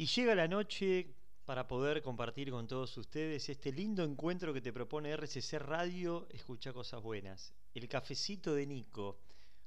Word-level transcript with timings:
Y 0.00 0.06
llega 0.06 0.36
la 0.36 0.46
noche 0.46 1.12
para 1.44 1.66
poder 1.66 2.02
compartir 2.02 2.52
con 2.52 2.68
todos 2.68 2.96
ustedes 2.98 3.48
este 3.48 3.72
lindo 3.72 4.04
encuentro 4.04 4.54
que 4.54 4.60
te 4.60 4.72
propone 4.72 5.10
RCC 5.10 5.54
Radio, 5.58 6.28
escucha 6.30 6.72
cosas 6.72 7.02
buenas. 7.02 7.52
El 7.74 7.88
cafecito 7.88 8.54
de 8.54 8.64
Nico. 8.64 9.18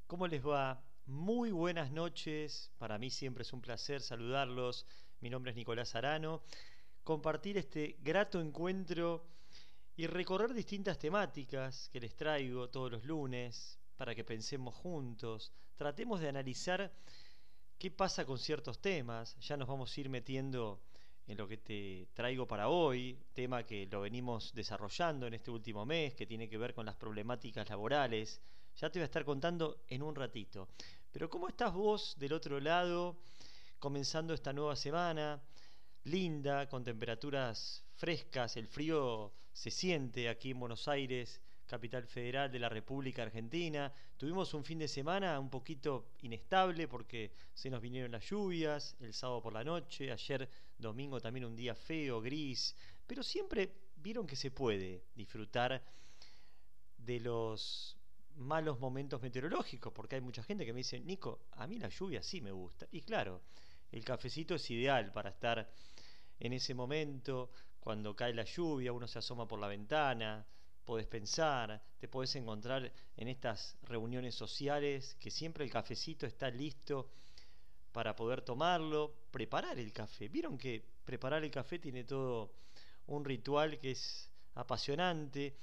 ¿Cómo 0.07 0.25
les 0.29 0.41
va? 0.41 0.81
Muy 1.07 1.51
buenas 1.51 1.91
noches. 1.91 2.71
Para 2.77 2.97
mí 2.97 3.09
siempre 3.09 3.41
es 3.41 3.51
un 3.51 3.59
placer 3.59 3.99
saludarlos. 3.99 4.85
Mi 5.19 5.29
nombre 5.29 5.51
es 5.51 5.57
Nicolás 5.57 5.95
Arano. 5.95 6.43
Compartir 7.03 7.57
este 7.57 7.97
grato 8.01 8.39
encuentro 8.39 9.25
y 9.97 10.07
recorrer 10.07 10.53
distintas 10.53 10.97
temáticas 10.97 11.89
que 11.89 11.99
les 11.99 12.15
traigo 12.15 12.69
todos 12.69 12.89
los 12.89 13.03
lunes 13.03 13.77
para 13.97 14.15
que 14.15 14.23
pensemos 14.23 14.75
juntos. 14.75 15.51
Tratemos 15.75 16.21
de 16.21 16.29
analizar 16.29 16.89
qué 17.81 17.89
pasa 17.89 18.25
con 18.25 18.37
ciertos 18.37 18.79
temas. 18.79 19.35
Ya 19.39 19.57
nos 19.57 19.67
vamos 19.67 19.97
a 19.97 19.99
ir 19.99 20.07
metiendo 20.07 20.83
en 21.25 21.35
lo 21.35 21.47
que 21.47 21.57
te 21.57 22.09
traigo 22.13 22.45
para 22.45 22.69
hoy, 22.69 23.17
tema 23.33 23.65
que 23.65 23.87
lo 23.87 24.01
venimos 24.01 24.53
desarrollando 24.53 25.25
en 25.25 25.33
este 25.33 25.49
último 25.49 25.83
mes, 25.83 26.13
que 26.13 26.27
tiene 26.27 26.47
que 26.47 26.59
ver 26.59 26.75
con 26.75 26.85
las 26.85 26.95
problemáticas 26.95 27.67
laborales. 27.67 28.39
Ya 28.75 28.91
te 28.91 28.99
voy 28.99 29.01
a 29.01 29.05
estar 29.05 29.25
contando 29.25 29.81
en 29.87 30.03
un 30.03 30.13
ratito. 30.13 30.67
Pero 31.11 31.27
¿cómo 31.27 31.47
estás 31.47 31.73
vos 31.73 32.13
del 32.19 32.33
otro 32.33 32.59
lado, 32.59 33.17
comenzando 33.79 34.35
esta 34.35 34.53
nueva 34.53 34.75
semana? 34.75 35.41
Linda, 36.03 36.69
con 36.69 36.83
temperaturas 36.83 37.83
frescas, 37.95 38.57
el 38.57 38.67
frío 38.67 39.33
se 39.53 39.71
siente 39.71 40.29
aquí 40.29 40.51
en 40.51 40.59
Buenos 40.59 40.87
Aires, 40.87 41.41
capital 41.71 42.05
federal 42.05 42.51
de 42.51 42.59
la 42.59 42.67
República 42.67 43.23
Argentina. 43.23 43.93
Tuvimos 44.17 44.53
un 44.53 44.65
fin 44.65 44.77
de 44.77 44.89
semana 44.89 45.39
un 45.39 45.49
poquito 45.49 46.09
inestable 46.21 46.89
porque 46.89 47.31
se 47.53 47.69
nos 47.69 47.81
vinieron 47.81 48.11
las 48.11 48.29
lluvias, 48.29 48.97
el 48.99 49.13
sábado 49.13 49.41
por 49.41 49.53
la 49.53 49.63
noche, 49.63 50.11
ayer 50.11 50.49
domingo 50.77 51.21
también 51.21 51.45
un 51.45 51.55
día 51.55 51.73
feo, 51.73 52.19
gris, 52.19 52.75
pero 53.07 53.23
siempre 53.23 53.71
vieron 53.95 54.27
que 54.27 54.35
se 54.35 54.51
puede 54.51 55.05
disfrutar 55.15 55.81
de 56.97 57.21
los 57.21 57.97
malos 58.35 58.77
momentos 58.81 59.21
meteorológicos, 59.21 59.93
porque 59.93 60.15
hay 60.15 60.21
mucha 60.21 60.43
gente 60.43 60.65
que 60.65 60.73
me 60.73 60.79
dice, 60.79 60.99
Nico, 60.99 61.45
a 61.53 61.67
mí 61.67 61.79
la 61.79 61.87
lluvia 61.87 62.21
sí 62.21 62.41
me 62.41 62.51
gusta. 62.51 62.85
Y 62.91 62.99
claro, 63.01 63.43
el 63.93 64.03
cafecito 64.03 64.55
es 64.55 64.69
ideal 64.71 65.13
para 65.13 65.29
estar 65.29 65.71
en 66.37 66.51
ese 66.51 66.73
momento, 66.73 67.49
cuando 67.79 68.13
cae 68.13 68.33
la 68.33 68.43
lluvia, 68.43 68.91
uno 68.91 69.07
se 69.07 69.19
asoma 69.19 69.47
por 69.47 69.59
la 69.59 69.67
ventana, 69.67 70.45
podés 70.85 71.07
pensar, 71.07 71.81
te 71.99 72.07
podés 72.07 72.35
encontrar 72.35 72.91
en 73.17 73.27
estas 73.27 73.77
reuniones 73.83 74.35
sociales 74.35 75.15
que 75.19 75.31
siempre 75.31 75.63
el 75.63 75.71
cafecito 75.71 76.25
está 76.25 76.49
listo 76.49 77.09
para 77.91 78.15
poder 78.15 78.41
tomarlo, 78.41 79.13
preparar 79.31 79.77
el 79.79 79.91
café. 79.91 80.27
Vieron 80.27 80.57
que 80.57 80.83
preparar 81.05 81.43
el 81.43 81.51
café 81.51 81.79
tiene 81.79 82.03
todo 82.03 82.53
un 83.07 83.25
ritual 83.25 83.79
que 83.79 83.91
es 83.91 84.29
apasionante. 84.55 85.55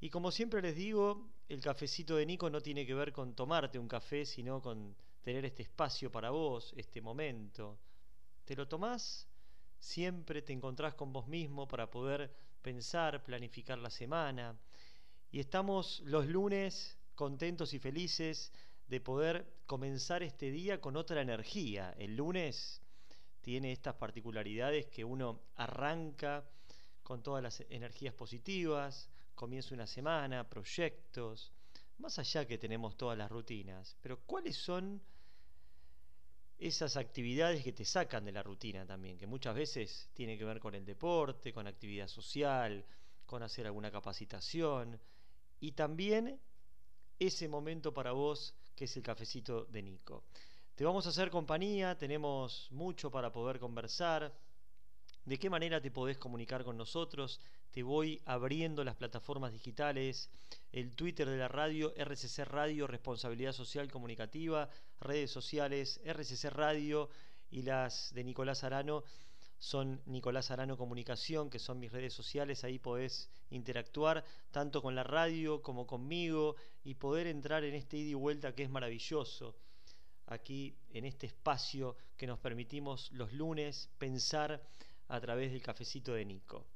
Y 0.00 0.10
como 0.10 0.30
siempre 0.30 0.62
les 0.62 0.76
digo, 0.76 1.28
el 1.48 1.60
cafecito 1.60 2.16
de 2.16 2.26
Nico 2.26 2.50
no 2.50 2.60
tiene 2.60 2.86
que 2.86 2.94
ver 2.94 3.12
con 3.12 3.34
tomarte 3.34 3.78
un 3.78 3.88
café, 3.88 4.24
sino 4.24 4.60
con 4.60 4.94
tener 5.22 5.44
este 5.44 5.62
espacio 5.62 6.10
para 6.10 6.30
vos, 6.30 6.72
este 6.76 7.00
momento. 7.00 7.78
¿Te 8.44 8.56
lo 8.56 8.66
tomás? 8.66 9.26
Siempre 9.78 10.42
te 10.42 10.52
encontrás 10.52 10.94
con 10.94 11.12
vos 11.12 11.28
mismo 11.28 11.68
para 11.68 11.90
poder 11.90 12.32
pensar, 12.62 13.22
planificar 13.22 13.78
la 13.78 13.90
semana. 13.90 14.58
Y 15.30 15.40
estamos 15.40 16.00
los 16.04 16.26
lunes 16.26 16.98
contentos 17.14 17.74
y 17.74 17.78
felices 17.78 18.52
de 18.86 19.00
poder 19.00 19.58
comenzar 19.66 20.22
este 20.22 20.50
día 20.50 20.80
con 20.80 20.96
otra 20.96 21.20
energía. 21.20 21.94
El 21.98 22.16
lunes 22.16 22.80
tiene 23.40 23.72
estas 23.72 23.94
particularidades 23.94 24.86
que 24.86 25.04
uno 25.04 25.40
arranca 25.56 26.48
con 27.02 27.22
todas 27.22 27.42
las 27.42 27.60
energías 27.70 28.14
positivas, 28.14 29.08
comienza 29.34 29.74
una 29.74 29.86
semana, 29.86 30.48
proyectos, 30.48 31.52
más 31.98 32.18
allá 32.18 32.46
que 32.46 32.58
tenemos 32.58 32.96
todas 32.96 33.16
las 33.16 33.30
rutinas. 33.30 33.96
Pero 34.02 34.20
¿cuáles 34.20 34.56
son 34.56 35.02
esas 36.58 36.96
actividades 36.96 37.62
que 37.62 37.72
te 37.72 37.84
sacan 37.84 38.24
de 38.24 38.32
la 38.32 38.42
rutina 38.42 38.84
también, 38.84 39.16
que 39.16 39.26
muchas 39.26 39.54
veces 39.54 40.10
tiene 40.12 40.36
que 40.36 40.44
ver 40.44 40.58
con 40.58 40.74
el 40.74 40.84
deporte, 40.84 41.52
con 41.52 41.66
actividad 41.66 42.08
social, 42.08 42.84
con 43.26 43.42
hacer 43.42 43.66
alguna 43.66 43.90
capacitación 43.90 45.00
y 45.60 45.72
también 45.72 46.40
ese 47.18 47.48
momento 47.48 47.94
para 47.94 48.12
vos 48.12 48.54
que 48.74 48.84
es 48.84 48.96
el 48.96 49.02
cafecito 49.02 49.64
de 49.66 49.82
Nico. 49.82 50.24
Te 50.74 50.84
vamos 50.84 51.06
a 51.06 51.10
hacer 51.10 51.30
compañía, 51.30 51.96
tenemos 51.98 52.68
mucho 52.70 53.10
para 53.10 53.32
poder 53.32 53.58
conversar, 53.58 54.32
¿De 55.28 55.38
qué 55.38 55.50
manera 55.50 55.78
te 55.78 55.90
podés 55.90 56.16
comunicar 56.16 56.64
con 56.64 56.78
nosotros? 56.78 57.38
Te 57.70 57.82
voy 57.82 58.20
abriendo 58.24 58.82
las 58.82 58.96
plataformas 58.96 59.52
digitales, 59.52 60.30
el 60.72 60.94
Twitter 60.94 61.28
de 61.28 61.36
la 61.36 61.48
radio, 61.48 61.92
RCC 61.96 62.44
Radio, 62.44 62.86
Responsabilidad 62.86 63.52
Social 63.52 63.90
Comunicativa, 63.90 64.68
redes 65.00 65.30
sociales, 65.30 66.00
RCC 66.04 66.50
Radio 66.50 67.10
y 67.50 67.62
las 67.62 68.12
de 68.14 68.24
Nicolás 68.24 68.64
Arano 68.64 69.04
son 69.58 70.00
Nicolás 70.06 70.50
Arano 70.50 70.76
Comunicación, 70.76 71.50
que 71.50 71.58
son 71.58 71.80
mis 71.80 71.92
redes 71.92 72.14
sociales, 72.14 72.62
ahí 72.64 72.78
podés 72.78 73.28
interactuar 73.50 74.24
tanto 74.50 74.80
con 74.80 74.94
la 74.94 75.02
radio 75.02 75.62
como 75.62 75.86
conmigo 75.86 76.54
y 76.84 76.94
poder 76.94 77.26
entrar 77.26 77.64
en 77.64 77.74
este 77.74 77.96
ida 77.96 78.10
y 78.10 78.14
vuelta 78.14 78.54
que 78.54 78.62
es 78.62 78.70
maravilloso 78.70 79.56
aquí 80.26 80.76
en 80.90 81.04
este 81.04 81.26
espacio 81.26 81.96
que 82.16 82.26
nos 82.26 82.38
permitimos 82.38 83.10
los 83.12 83.32
lunes 83.32 83.90
pensar 83.98 84.62
a 85.08 85.20
través 85.20 85.50
del 85.50 85.62
cafecito 85.62 86.12
de 86.12 86.24
Nico. 86.24 86.66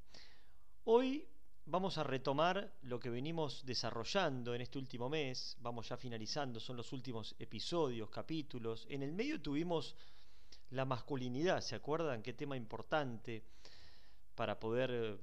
Hoy 0.84 1.28
vamos 1.66 1.96
a 1.96 2.02
retomar 2.02 2.72
lo 2.82 2.98
que 2.98 3.08
venimos 3.08 3.64
desarrollando 3.64 4.52
en 4.52 4.62
este 4.62 4.78
último 4.78 5.08
mes, 5.08 5.56
vamos 5.60 5.88
ya 5.88 5.96
finalizando, 5.96 6.58
son 6.58 6.76
los 6.76 6.92
últimos 6.92 7.36
episodios, 7.38 8.10
capítulos. 8.10 8.84
En 8.90 9.04
el 9.04 9.12
medio 9.12 9.40
tuvimos 9.40 9.94
la 10.70 10.84
masculinidad, 10.84 11.60
¿se 11.60 11.76
acuerdan? 11.76 12.20
Qué 12.20 12.32
tema 12.32 12.56
importante 12.56 13.44
para 14.34 14.58
poder 14.58 14.90
eh, 14.92 15.18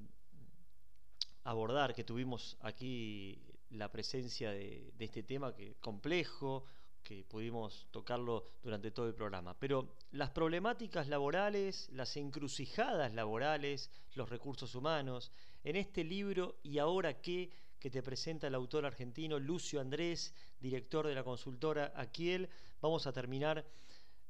abordar, 1.43 1.93
que 1.93 2.05
tuvimos 2.05 2.55
aquí 2.61 3.37
la 3.71 3.91
presencia 3.91 4.51
de, 4.51 4.93
este 4.97 5.23
tema 5.23 5.53
que 5.53 5.75
complejo, 5.81 6.63
que 7.03 7.25
pudimos 7.25 7.87
tocarlo 7.91 8.45
durante 8.61 8.91
todo 8.91 9.07
el 9.07 9.15
programa. 9.15 9.55
Pero 9.59 9.95
las 10.11 10.29
problemáticas 10.29 11.07
laborales, 11.07 11.89
las 11.91 12.15
encrucijadas 12.15 13.13
laborales, 13.13 13.89
los 14.13 14.29
recursos 14.29 14.75
humanos, 14.75 15.31
en 15.63 15.75
este 15.75 16.03
libro 16.03 16.59
¿Y 16.63 16.77
ahora 16.79 17.21
qué? 17.21 17.49
que 17.79 17.89
te 17.89 18.03
presenta 18.03 18.47
el 18.47 18.55
autor 18.55 18.85
argentino 18.85 19.39
Lucio 19.39 19.79
Andrés, 19.79 20.33
director 20.59 21.07
de 21.07 21.15
la 21.15 21.23
consultora 21.23 21.93
Aquiel, 21.95 22.49
vamos 22.81 23.07
a 23.07 23.13
terminar 23.13 23.65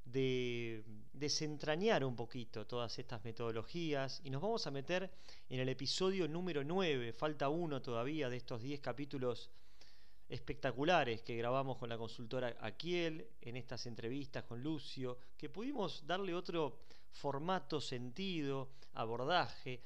de 0.06 0.84
desentrañar 1.13 2.03
un 2.06 2.16
poquito 2.16 2.66
todas 2.66 2.97
estas 3.00 3.23
metodologías 3.23 4.22
y 4.23 4.29
nos 4.29 4.41
vamos 4.41 4.66
a 4.67 4.72
meter 4.72 5.12
en 5.50 5.59
el 5.59 5.69
episodio 5.69 6.28
número 6.28 6.63
9, 6.63 7.12
falta 7.13 7.50
uno 7.50 7.81
todavía 7.81 8.29
de 8.29 8.38
estos 8.38 8.61
10 8.61 8.79
capítulos 8.81 9.50
espectaculares 10.28 11.23
que 11.23 11.35
grabamos 11.35 11.78
con 11.78 11.90
la 11.90 11.97
consultora 11.97 12.56
Aquiel 12.59 13.28
en 13.41 13.57
estas 13.57 13.88
entrevistas 13.88 14.44
con 14.44 14.61
Lucio, 14.61 15.17
que 15.35 15.50
pudimos 15.50 16.06
darle 16.06 16.35
otro 16.35 16.81
formato, 17.11 17.81
sentido, 17.81 18.69
abordaje 18.94 19.81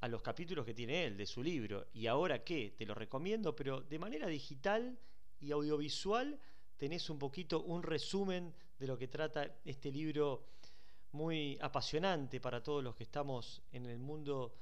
a 0.00 0.08
los 0.08 0.22
capítulos 0.22 0.64
que 0.64 0.74
tiene 0.74 1.04
él 1.04 1.16
de 1.16 1.26
su 1.26 1.42
libro. 1.42 1.86
¿Y 1.94 2.06
ahora 2.06 2.44
qué? 2.44 2.74
Te 2.76 2.86
lo 2.86 2.94
recomiendo, 2.94 3.54
pero 3.54 3.80
de 3.80 3.98
manera 3.98 4.26
digital 4.26 4.98
y 5.40 5.52
audiovisual 5.52 6.38
tenés 6.76 7.08
un 7.08 7.18
poquito 7.18 7.62
un 7.62 7.82
resumen 7.82 8.54
de 8.78 8.86
lo 8.86 8.98
que 8.98 9.08
trata 9.08 9.56
este 9.64 9.90
libro 9.90 10.44
muy 11.12 11.58
apasionante 11.62 12.40
para 12.40 12.62
todos 12.62 12.84
los 12.84 12.94
que 12.94 13.04
estamos 13.04 13.62
en 13.72 13.86
el 13.86 13.98
mundo 13.98 14.54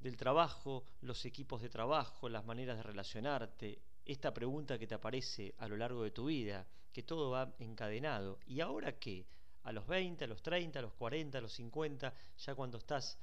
del 0.00 0.16
trabajo, 0.16 0.84
los 1.02 1.24
equipos 1.24 1.62
de 1.62 1.68
trabajo, 1.68 2.28
las 2.28 2.44
maneras 2.44 2.76
de 2.78 2.82
relacionarte, 2.82 3.78
esta 4.04 4.32
pregunta 4.32 4.78
que 4.78 4.86
te 4.86 4.94
aparece 4.94 5.54
a 5.58 5.68
lo 5.68 5.76
largo 5.76 6.02
de 6.02 6.10
tu 6.10 6.26
vida, 6.26 6.66
que 6.92 7.02
todo 7.02 7.30
va 7.30 7.54
encadenado. 7.58 8.38
¿Y 8.46 8.60
ahora 8.60 8.98
qué? 8.98 9.26
A 9.64 9.72
los 9.72 9.86
20, 9.86 10.24
a 10.24 10.26
los 10.26 10.42
30, 10.42 10.78
a 10.78 10.82
los 10.82 10.94
40, 10.94 11.38
a 11.38 11.40
los 11.40 11.52
50, 11.52 12.14
ya 12.38 12.54
cuando 12.54 12.78
estás 12.78 13.18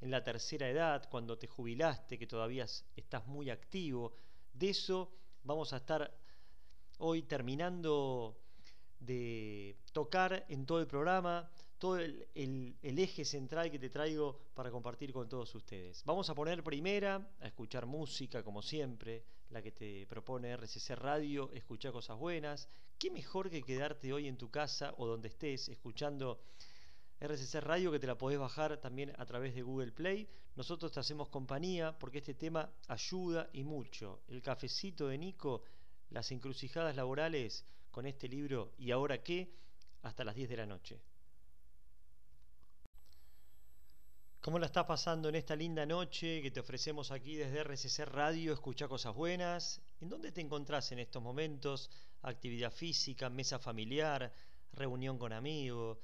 en 0.00 0.10
la 0.10 0.22
tercera 0.22 0.68
edad, 0.68 1.08
cuando 1.10 1.38
te 1.38 1.46
jubilaste, 1.46 2.18
que 2.18 2.26
todavía 2.26 2.66
estás 2.96 3.26
muy 3.26 3.50
activo. 3.50 4.12
De 4.52 4.70
eso 4.70 5.12
vamos 5.42 5.72
a 5.72 5.78
estar 5.78 6.12
hoy 6.98 7.22
terminando 7.22 8.38
de 8.98 9.76
tocar 9.92 10.46
en 10.48 10.66
todo 10.66 10.80
el 10.80 10.86
programa, 10.86 11.50
todo 11.78 11.98
el, 11.98 12.26
eje 12.82 13.24
central 13.24 13.70
que 13.70 13.78
te 13.78 13.90
traigo 13.90 14.38
para 14.54 14.70
compartir 14.70 15.12
con 15.12 15.28
todos 15.28 15.54
ustedes. 15.54 16.02
Vamos 16.04 16.28
a 16.30 16.34
poner 16.34 16.62
primera, 16.62 17.28
a 17.40 17.46
escuchar 17.46 17.86
música 17.86 18.42
como 18.42 18.62
siempre, 18.62 19.24
la 19.50 19.62
que 19.62 19.72
te 19.72 20.06
propone 20.06 20.56
RCC 20.56 20.96
Radio, 20.96 21.50
escuchar 21.52 21.92
cosas 21.92 22.18
buenas. 22.18 22.68
¿Qué 22.98 23.10
mejor 23.10 23.50
que 23.50 23.62
quedarte 23.62 24.12
hoy 24.12 24.26
en 24.26 24.38
tu 24.38 24.50
casa 24.50 24.94
o 24.96 25.06
donde 25.06 25.28
estés 25.28 25.68
escuchando 25.68 26.40
RCC 27.20 27.60
Radio 27.60 27.90
que 27.90 27.98
te 27.98 28.06
la 28.06 28.18
podés 28.18 28.38
bajar 28.38 28.76
también 28.78 29.12
a 29.18 29.24
través 29.24 29.54
de 29.54 29.62
Google 29.62 29.92
Play. 29.92 30.28
Nosotros 30.54 30.92
te 30.92 31.00
hacemos 31.00 31.28
compañía 31.28 31.98
porque 31.98 32.18
este 32.18 32.34
tema 32.34 32.70
ayuda 32.88 33.48
y 33.52 33.64
mucho. 33.64 34.20
El 34.28 34.42
cafecito 34.42 35.08
de 35.08 35.18
Nico, 35.18 35.62
las 36.10 36.30
encrucijadas 36.30 36.94
laborales 36.96 37.64
con 37.90 38.06
este 38.06 38.28
libro 38.28 38.72
¿Y 38.78 38.90
ahora 38.90 39.22
qué? 39.22 39.50
hasta 40.02 40.24
las 40.24 40.34
10 40.34 40.48
de 40.48 40.56
la 40.56 40.66
noche. 40.66 41.00
¿Cómo 44.40 44.60
la 44.60 44.66
estás 44.66 44.84
pasando 44.84 45.28
en 45.28 45.34
esta 45.34 45.56
linda 45.56 45.84
noche 45.84 46.40
que 46.40 46.52
te 46.52 46.60
ofrecemos 46.60 47.10
aquí 47.10 47.34
desde 47.34 47.64
RCC 47.64 48.06
Radio? 48.06 48.52
Escucha 48.52 48.86
cosas 48.86 49.12
buenas. 49.12 49.80
¿En 50.00 50.08
dónde 50.08 50.30
te 50.30 50.40
encontrás 50.40 50.92
en 50.92 51.00
estos 51.00 51.20
momentos? 51.20 51.90
Actividad 52.22 52.70
física, 52.70 53.28
mesa 53.28 53.58
familiar, 53.58 54.32
reunión 54.72 55.18
con 55.18 55.32
amigos, 55.32 55.98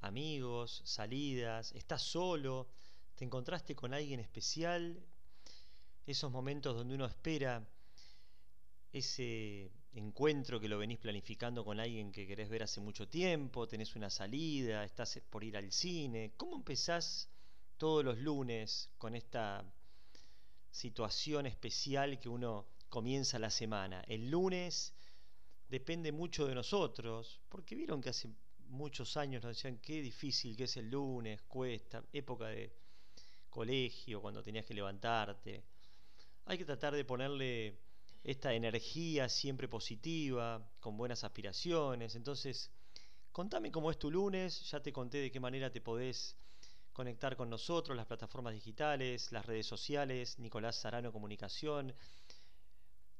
amigos, 0.00 0.82
salidas, 0.84 1.72
estás 1.72 2.02
solo, 2.02 2.68
te 3.14 3.24
encontraste 3.24 3.74
con 3.74 3.94
alguien 3.94 4.20
especial, 4.20 5.02
esos 6.06 6.30
momentos 6.30 6.74
donde 6.74 6.94
uno 6.94 7.06
espera 7.06 7.66
ese 8.92 9.70
encuentro 9.92 10.60
que 10.60 10.68
lo 10.68 10.78
venís 10.78 10.98
planificando 10.98 11.64
con 11.64 11.80
alguien 11.80 12.12
que 12.12 12.26
querés 12.26 12.48
ver 12.48 12.62
hace 12.62 12.80
mucho 12.80 13.08
tiempo, 13.08 13.66
tenés 13.66 13.96
una 13.96 14.10
salida, 14.10 14.84
estás 14.84 15.20
por 15.28 15.44
ir 15.44 15.56
al 15.56 15.72
cine. 15.72 16.32
¿Cómo 16.36 16.56
empezás 16.56 17.28
todos 17.76 18.04
los 18.04 18.18
lunes 18.18 18.90
con 18.98 19.14
esta 19.14 19.64
situación 20.70 21.46
especial 21.46 22.18
que 22.18 22.28
uno 22.28 22.66
comienza 22.88 23.38
la 23.38 23.50
semana? 23.50 24.02
El 24.06 24.30
lunes 24.30 24.94
depende 25.68 26.12
mucho 26.12 26.46
de 26.46 26.54
nosotros, 26.54 27.40
porque 27.48 27.74
vieron 27.74 28.00
que 28.00 28.10
hace 28.10 28.30
muchos 28.68 29.16
años 29.16 29.42
nos 29.42 29.56
decían 29.56 29.78
qué 29.78 30.00
difícil 30.00 30.56
que 30.56 30.64
es 30.64 30.76
el 30.76 30.90
lunes, 30.90 31.42
cuesta, 31.42 32.04
época 32.12 32.46
de 32.48 32.72
colegio, 33.50 34.20
cuando 34.20 34.42
tenías 34.42 34.64
que 34.64 34.74
levantarte. 34.74 35.64
Hay 36.46 36.58
que 36.58 36.64
tratar 36.64 36.94
de 36.94 37.04
ponerle 37.04 37.78
esta 38.24 38.52
energía 38.52 39.28
siempre 39.28 39.68
positiva, 39.68 40.70
con 40.80 40.96
buenas 40.96 41.24
aspiraciones. 41.24 42.14
Entonces, 42.14 42.70
contame 43.32 43.70
cómo 43.70 43.90
es 43.90 43.98
tu 43.98 44.10
lunes, 44.10 44.70
ya 44.70 44.80
te 44.80 44.92
conté 44.92 45.18
de 45.18 45.30
qué 45.30 45.40
manera 45.40 45.70
te 45.70 45.80
podés 45.80 46.36
conectar 46.92 47.36
con 47.36 47.48
nosotros, 47.48 47.96
las 47.96 48.06
plataformas 48.06 48.54
digitales, 48.54 49.30
las 49.30 49.46
redes 49.46 49.66
sociales, 49.66 50.38
Nicolás 50.38 50.76
Sarano 50.76 51.12
Comunicación, 51.12 51.94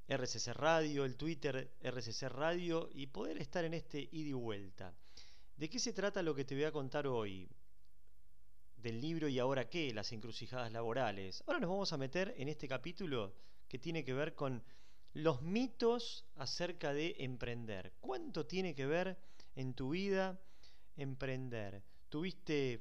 RCC 0.08 0.54
Radio, 0.54 1.04
el 1.04 1.16
Twitter 1.16 1.76
RCC 1.80 2.28
Radio 2.28 2.88
y 2.92 3.06
poder 3.06 3.38
estar 3.38 3.64
en 3.64 3.74
este 3.74 4.08
ida 4.10 4.30
y 4.30 4.32
vuelta. 4.32 4.94
¿De 5.58 5.68
qué 5.68 5.80
se 5.80 5.92
trata 5.92 6.22
lo 6.22 6.36
que 6.36 6.44
te 6.44 6.54
voy 6.54 6.62
a 6.62 6.70
contar 6.70 7.08
hoy? 7.08 7.48
Del 8.76 9.00
libro 9.00 9.26
y 9.26 9.40
ahora 9.40 9.68
qué, 9.68 9.92
las 9.92 10.12
encrucijadas 10.12 10.70
laborales. 10.70 11.42
Ahora 11.48 11.58
nos 11.58 11.70
vamos 11.70 11.92
a 11.92 11.96
meter 11.96 12.32
en 12.38 12.48
este 12.48 12.68
capítulo 12.68 13.34
que 13.66 13.80
tiene 13.80 14.04
que 14.04 14.14
ver 14.14 14.36
con 14.36 14.62
los 15.14 15.42
mitos 15.42 16.24
acerca 16.36 16.92
de 16.92 17.16
emprender. 17.18 17.92
¿Cuánto 17.98 18.46
tiene 18.46 18.76
que 18.76 18.86
ver 18.86 19.18
en 19.56 19.74
tu 19.74 19.90
vida 19.90 20.40
emprender? 20.96 21.82
¿Tuviste 22.08 22.80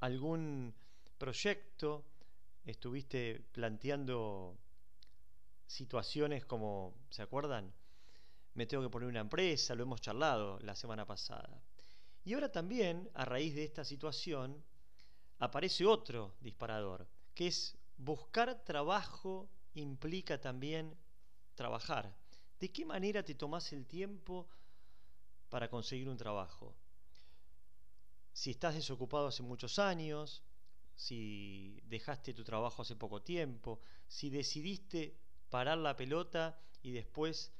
algún 0.00 0.74
proyecto? 1.16 2.04
¿Estuviste 2.66 3.40
planteando 3.52 4.58
situaciones 5.66 6.44
como, 6.44 6.94
¿se 7.08 7.22
acuerdan? 7.22 7.72
Me 8.54 8.66
tengo 8.66 8.82
que 8.84 8.90
poner 8.90 9.08
una 9.08 9.20
empresa, 9.20 9.74
lo 9.74 9.82
hemos 9.82 10.00
charlado 10.00 10.58
la 10.60 10.74
semana 10.74 11.04
pasada. 11.04 11.62
Y 12.24 12.34
ahora 12.34 12.50
también, 12.50 13.10
a 13.14 13.24
raíz 13.24 13.54
de 13.54 13.64
esta 13.64 13.84
situación, 13.84 14.64
aparece 15.38 15.84
otro 15.84 16.36
disparador, 16.40 17.06
que 17.34 17.48
es 17.48 17.76
buscar 17.96 18.64
trabajo 18.64 19.48
implica 19.74 20.40
también 20.40 20.96
trabajar. 21.54 22.14
¿De 22.60 22.70
qué 22.72 22.84
manera 22.84 23.24
te 23.24 23.34
tomas 23.34 23.72
el 23.72 23.86
tiempo 23.86 24.48
para 25.48 25.68
conseguir 25.68 26.08
un 26.08 26.16
trabajo? 26.16 26.76
Si 28.32 28.50
estás 28.50 28.74
desocupado 28.74 29.28
hace 29.28 29.42
muchos 29.42 29.78
años, 29.78 30.42
si 30.94 31.80
dejaste 31.84 32.32
tu 32.34 32.44
trabajo 32.44 32.82
hace 32.82 32.96
poco 32.96 33.22
tiempo, 33.22 33.80
si 34.06 34.30
decidiste 34.30 35.16
parar 35.50 35.78
la 35.78 35.96
pelota 35.96 36.58
y 36.82 36.92
después 36.92 37.52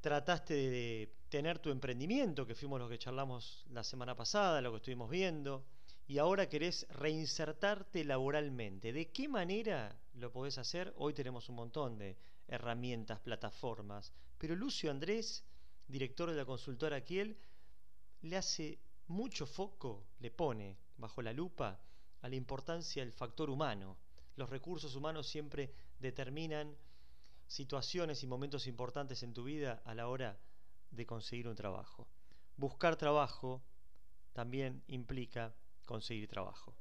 trataste 0.00 0.54
de 0.54 1.12
tener 1.28 1.58
tu 1.58 1.70
emprendimiento, 1.70 2.46
que 2.46 2.54
fuimos 2.54 2.78
los 2.78 2.88
que 2.88 2.98
charlamos 2.98 3.66
la 3.70 3.84
semana 3.84 4.14
pasada, 4.16 4.60
lo 4.60 4.70
que 4.70 4.76
estuvimos 4.78 5.10
viendo, 5.10 5.64
y 6.06 6.18
ahora 6.18 6.48
querés 6.48 6.86
reinsertarte 6.90 8.04
laboralmente. 8.04 8.92
¿De 8.92 9.10
qué 9.10 9.28
manera 9.28 10.00
lo 10.14 10.32
podés 10.32 10.56
hacer? 10.58 10.94
Hoy 10.96 11.12
tenemos 11.12 11.48
un 11.48 11.56
montón 11.56 11.98
de 11.98 12.16
herramientas, 12.46 13.20
plataformas, 13.20 14.12
pero 14.38 14.56
Lucio 14.56 14.90
Andrés, 14.90 15.44
director 15.86 16.30
de 16.30 16.36
la 16.36 16.46
consultora 16.46 17.04
Kiel, 17.04 17.36
le 18.22 18.36
hace 18.36 18.78
mucho 19.08 19.46
foco, 19.46 20.06
le 20.20 20.30
pone 20.30 20.78
bajo 20.96 21.20
la 21.22 21.32
lupa 21.32 21.78
a 22.22 22.28
la 22.28 22.36
importancia 22.36 23.04
del 23.04 23.12
factor 23.12 23.50
humano. 23.50 23.98
Los 24.36 24.48
recursos 24.48 24.94
humanos 24.94 25.26
siempre 25.26 25.72
determinan 25.98 26.74
situaciones 27.48 28.22
y 28.22 28.26
momentos 28.26 28.66
importantes 28.66 29.22
en 29.22 29.32
tu 29.32 29.44
vida 29.44 29.82
a 29.84 29.94
la 29.94 30.08
hora 30.08 30.36
de 30.90 31.06
conseguir 31.06 31.48
un 31.48 31.56
trabajo. 31.56 32.06
Buscar 32.56 32.96
trabajo 32.96 33.62
también 34.32 34.82
implica 34.86 35.52
conseguir 35.84 36.28
trabajo. 36.28 36.74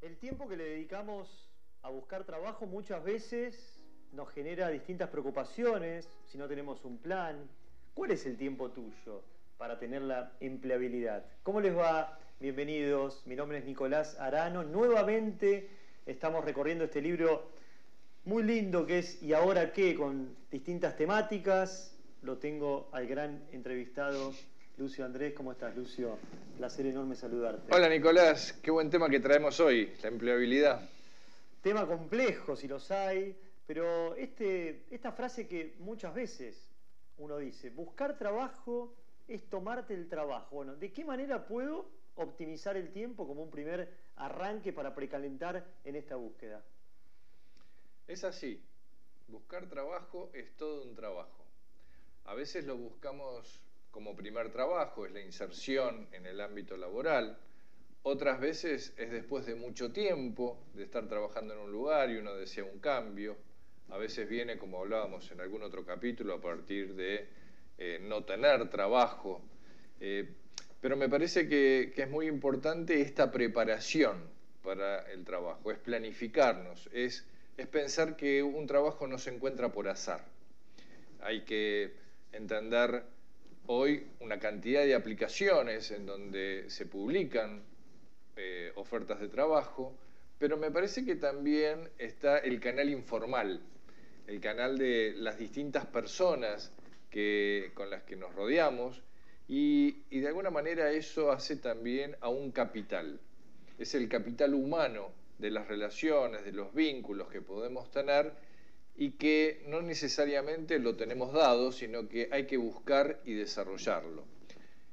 El 0.00 0.18
tiempo 0.18 0.46
que 0.46 0.56
le 0.56 0.64
dedicamos 0.64 1.48
a 1.82 1.88
buscar 1.88 2.24
trabajo 2.24 2.66
muchas 2.66 3.02
veces 3.02 3.82
nos 4.12 4.28
genera 4.30 4.68
distintas 4.68 5.08
preocupaciones 5.08 6.08
si 6.26 6.36
no 6.38 6.46
tenemos 6.46 6.84
un 6.84 6.98
plan. 6.98 7.48
¿Cuál 7.94 8.10
es 8.12 8.26
el 8.26 8.36
tiempo 8.36 8.70
tuyo 8.70 9.22
para 9.56 9.78
tener 9.78 10.02
la 10.02 10.32
empleabilidad? 10.40 11.24
¿Cómo 11.42 11.60
les 11.60 11.76
va? 11.76 12.18
Bienvenidos, 12.38 13.26
mi 13.26 13.36
nombre 13.36 13.58
es 13.58 13.64
Nicolás 13.64 14.18
Arano. 14.18 14.62
Nuevamente 14.62 15.68
estamos 16.06 16.44
recorriendo 16.44 16.84
este 16.84 17.00
libro 17.02 17.50
muy 18.24 18.42
lindo 18.42 18.86
que 18.86 18.98
es 18.98 19.22
¿Y 19.22 19.32
ahora 19.32 19.72
qué? 19.72 19.94
con 19.94 20.36
distintas 20.50 20.96
temáticas. 20.96 21.96
Lo 22.22 22.38
tengo 22.38 22.88
al 22.92 23.06
gran 23.06 23.42
entrevistado 23.52 24.32
Lucio 24.76 25.04
Andrés, 25.04 25.34
¿cómo 25.34 25.52
estás, 25.52 25.76
Lucio? 25.76 26.16
Placer 26.56 26.86
enorme 26.86 27.14
saludarte. 27.14 27.70
Hola, 27.74 27.86
Nicolás. 27.88 28.54
Qué 28.62 28.70
buen 28.70 28.88
tema 28.88 29.10
que 29.10 29.20
traemos 29.20 29.60
hoy, 29.60 29.92
la 30.02 30.08
empleabilidad. 30.08 30.88
Tema 31.60 31.86
complejo, 31.86 32.56
si 32.56 32.66
los 32.66 32.90
hay, 32.90 33.36
pero 33.66 34.14
este, 34.14 34.86
esta 34.90 35.12
frase 35.12 35.46
que 35.46 35.74
muchas 35.80 36.14
veces 36.14 36.70
uno 37.18 37.36
dice, 37.36 37.68
buscar 37.68 38.16
trabajo 38.16 38.94
es 39.28 39.50
tomarte 39.50 39.92
el 39.92 40.08
trabajo. 40.08 40.56
Bueno, 40.56 40.76
¿de 40.76 40.90
qué 40.92 41.04
manera 41.04 41.46
puedo 41.46 41.90
optimizar 42.14 42.76
el 42.76 42.90
tiempo 42.90 43.26
como 43.26 43.42
un 43.42 43.50
primer 43.50 43.92
arranque 44.16 44.72
para 44.72 44.94
precalentar 44.94 45.62
en 45.84 45.96
esta 45.96 46.16
búsqueda? 46.16 46.62
Es 48.10 48.24
así. 48.24 48.60
Buscar 49.28 49.68
trabajo 49.68 50.32
es 50.34 50.50
todo 50.56 50.82
un 50.82 50.96
trabajo. 50.96 51.46
A 52.24 52.34
veces 52.34 52.64
lo 52.64 52.76
buscamos 52.76 53.60
como 53.92 54.16
primer 54.16 54.50
trabajo, 54.50 55.06
es 55.06 55.12
la 55.12 55.20
inserción 55.20 56.08
en 56.10 56.26
el 56.26 56.40
ámbito 56.40 56.76
laboral. 56.76 57.38
Otras 58.02 58.40
veces 58.40 58.94
es 58.96 59.12
después 59.12 59.46
de 59.46 59.54
mucho 59.54 59.92
tiempo 59.92 60.58
de 60.74 60.82
estar 60.82 61.06
trabajando 61.06 61.54
en 61.54 61.60
un 61.60 61.70
lugar 61.70 62.10
y 62.10 62.16
uno 62.16 62.34
desea 62.34 62.64
un 62.64 62.80
cambio. 62.80 63.36
A 63.90 63.96
veces 63.96 64.28
viene, 64.28 64.58
como 64.58 64.80
hablábamos 64.80 65.30
en 65.30 65.40
algún 65.40 65.62
otro 65.62 65.86
capítulo, 65.86 66.34
a 66.34 66.40
partir 66.40 66.96
de 66.96 67.28
eh, 67.78 68.00
no 68.02 68.24
tener 68.24 68.68
trabajo. 68.70 69.40
Eh, 70.00 70.28
pero 70.80 70.96
me 70.96 71.08
parece 71.08 71.48
que, 71.48 71.92
que 71.94 72.02
es 72.02 72.10
muy 72.10 72.26
importante 72.26 73.00
esta 73.00 73.30
preparación 73.30 74.20
para 74.64 75.08
el 75.12 75.24
trabajo, 75.24 75.70
es 75.70 75.78
planificarnos, 75.78 76.90
es, 76.92 77.24
es 77.60 77.66
pensar 77.66 78.16
que 78.16 78.42
un 78.42 78.66
trabajo 78.66 79.06
no 79.06 79.18
se 79.18 79.34
encuentra 79.34 79.70
por 79.70 79.86
azar. 79.86 80.24
Hay 81.20 81.42
que 81.42 81.92
entender 82.32 83.02
hoy 83.66 84.06
una 84.20 84.38
cantidad 84.38 84.82
de 84.82 84.94
aplicaciones 84.94 85.90
en 85.90 86.06
donde 86.06 86.64
se 86.68 86.86
publican 86.86 87.62
eh, 88.36 88.72
ofertas 88.76 89.20
de 89.20 89.28
trabajo, 89.28 89.94
pero 90.38 90.56
me 90.56 90.70
parece 90.70 91.04
que 91.04 91.16
también 91.16 91.90
está 91.98 92.38
el 92.38 92.60
canal 92.60 92.88
informal, 92.88 93.60
el 94.26 94.40
canal 94.40 94.78
de 94.78 95.12
las 95.18 95.38
distintas 95.38 95.84
personas 95.84 96.72
que, 97.10 97.72
con 97.74 97.90
las 97.90 98.04
que 98.04 98.16
nos 98.16 98.34
rodeamos 98.34 99.02
y, 99.48 99.98
y 100.08 100.20
de 100.20 100.28
alguna 100.28 100.48
manera 100.48 100.92
eso 100.92 101.30
hace 101.30 101.56
también 101.56 102.16
a 102.22 102.30
un 102.30 102.52
capital. 102.52 103.20
Es 103.78 103.94
el 103.94 104.08
capital 104.08 104.54
humano 104.54 105.19
de 105.40 105.50
las 105.50 105.68
relaciones, 105.68 106.44
de 106.44 106.52
los 106.52 106.72
vínculos 106.74 107.28
que 107.28 107.40
podemos 107.40 107.90
tener 107.90 108.32
y 108.96 109.12
que 109.12 109.64
no 109.66 109.80
necesariamente 109.80 110.78
lo 110.78 110.94
tenemos 110.96 111.32
dado, 111.32 111.72
sino 111.72 112.08
que 112.08 112.28
hay 112.30 112.46
que 112.46 112.58
buscar 112.58 113.20
y 113.24 113.32
desarrollarlo. 113.32 114.24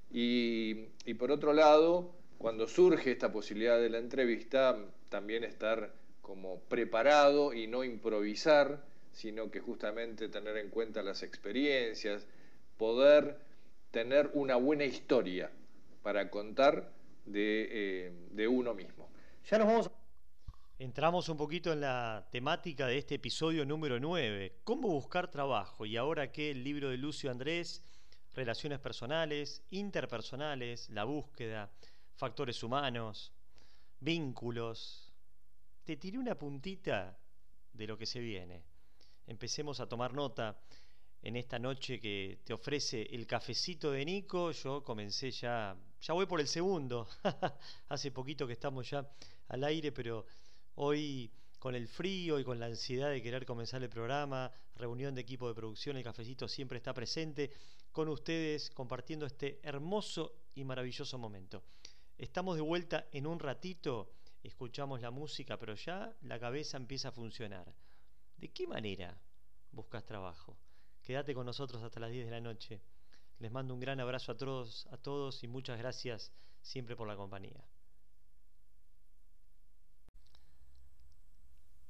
Y, 0.10 0.86
por 1.20 1.32
otro 1.32 1.52
lado, 1.52 2.14
cuando 2.38 2.68
surge 2.68 3.12
esta 3.12 3.32
posibilidad 3.32 3.80
de 3.80 3.90
la 3.90 3.98
entrevista, 3.98 4.78
también 5.10 5.44
estar 5.44 5.94
como 6.22 6.62
preparado 6.62 7.54
y 7.54 7.68
no 7.68 7.84
improvisar, 7.84 8.84
sino 9.12 9.52
que 9.52 9.60
justamente 9.60 10.30
tener 10.30 10.56
en 10.58 10.70
cuenta 10.70 11.04
las 11.04 11.24
experiencias, 11.24 12.26
poder 12.78 13.40
tener 13.92 14.30
una 14.34 14.56
buena 14.56 14.86
historia 14.86 15.50
para 16.04 16.30
contar 16.30 16.92
de, 17.26 18.12
eh, 18.38 18.48
uno 18.48 18.74
mismo. 18.74 19.10
Ya 19.50 19.58
nos 19.58 19.68
vamos. 19.68 20.07
Entramos 20.80 21.28
un 21.28 21.38
poquito 21.38 21.74
en 21.74 21.82
la 21.82 22.28
temática 22.32 22.86
de 22.86 23.00
este 23.00 23.16
episodio 23.16 23.66
número 23.66 24.00
9, 24.00 24.60
cómo 24.64 24.90
buscar 24.90 25.28
trabajo. 25.32 25.88
Y 25.88 25.98
ahora 25.98 26.32
que 26.32 26.52
el 26.52 26.64
libro 26.64 26.92
de 26.92 26.98
Lucio 26.98 27.32
Andrés, 27.32 27.82
relaciones 28.36 28.78
personales, 28.78 29.64
interpersonales, 29.72 30.88
la 30.92 31.04
búsqueda, 31.04 31.72
factores 32.14 32.62
humanos, 32.62 33.34
vínculos. 34.00 35.12
Te 35.84 35.98
tiré 35.98 36.20
una 36.20 36.36
puntita 36.36 37.18
de 37.74 37.88
lo 37.88 37.98
que 37.98 38.06
se 38.06 38.20
viene. 38.20 38.64
Empecemos 39.26 39.80
a 39.80 39.90
tomar 39.90 40.14
nota 40.14 40.60
en 41.24 41.38
esta 41.38 41.58
noche 41.58 42.00
que 42.00 42.42
te 42.44 42.54
ofrece 42.54 43.02
el 43.02 43.26
cafecito 43.26 43.90
de 43.90 44.06
Nico. 44.06 44.52
Yo 44.52 44.84
comencé 44.84 45.32
ya, 45.32 45.76
ya 46.00 46.14
voy 46.14 46.28
por 46.28 46.40
el 46.40 46.48
segundo. 46.48 47.08
Hace 47.90 48.12
poquito 48.12 48.46
que 48.46 48.54
estamos 48.54 48.88
ya 48.88 49.10
al 49.48 49.64
aire, 49.64 49.92
pero 49.92 50.28
hoy 50.78 51.32
con 51.60 51.76
el 51.76 51.88
frío 51.88 52.40
y 52.40 52.44
con 52.44 52.60
la 52.60 52.68
ansiedad 52.68 53.10
de 53.10 53.22
querer 53.22 53.46
comenzar 53.46 53.82
el 53.82 53.90
programa, 53.90 54.52
reunión 54.76 55.16
de 55.16 55.22
equipo 55.22 55.48
de 55.48 55.56
producción, 55.56 55.98
el 55.98 56.04
cafecito 56.04 56.48
siempre 56.48 56.78
está 56.78 56.94
presente 56.94 57.52
con 57.92 58.10
ustedes 58.10 58.70
compartiendo 58.70 59.26
este 59.26 59.60
hermoso 59.64 60.36
y 60.54 60.64
maravilloso 60.64 61.18
momento. 61.18 61.64
Estamos 62.18 62.56
de 62.56 62.62
vuelta 62.62 63.08
en 63.12 63.26
un 63.26 63.40
ratito, 63.40 64.12
escuchamos 64.44 65.02
la 65.02 65.10
música, 65.10 65.58
pero 65.58 65.74
ya 65.74 66.16
la 66.22 66.40
cabeza 66.40 66.78
empieza 66.78 67.10
a 67.10 67.12
funcionar. 67.12 67.74
¿De 68.38 68.50
qué 68.50 68.68
manera 68.68 69.20
buscas 69.72 70.06
trabajo? 70.06 70.58
Quédate 71.02 71.34
con 71.34 71.48
nosotros 71.48 71.82
hasta 71.82 72.00
las 72.00 72.12
10 72.12 72.26
de 72.26 72.32
la 72.32 72.42
noche. 72.42 72.82
Les 73.40 73.52
mando 73.52 73.74
un 73.74 73.80
gran 73.80 74.00
abrazo 74.00 74.32
a 74.32 74.38
todos, 74.38 74.86
a 74.92 74.98
todos 74.98 75.44
y 75.44 75.48
muchas 75.48 75.80
gracias 75.80 76.32
siempre 76.62 76.96
por 76.96 77.08
la 77.08 77.16
compañía. 77.16 77.66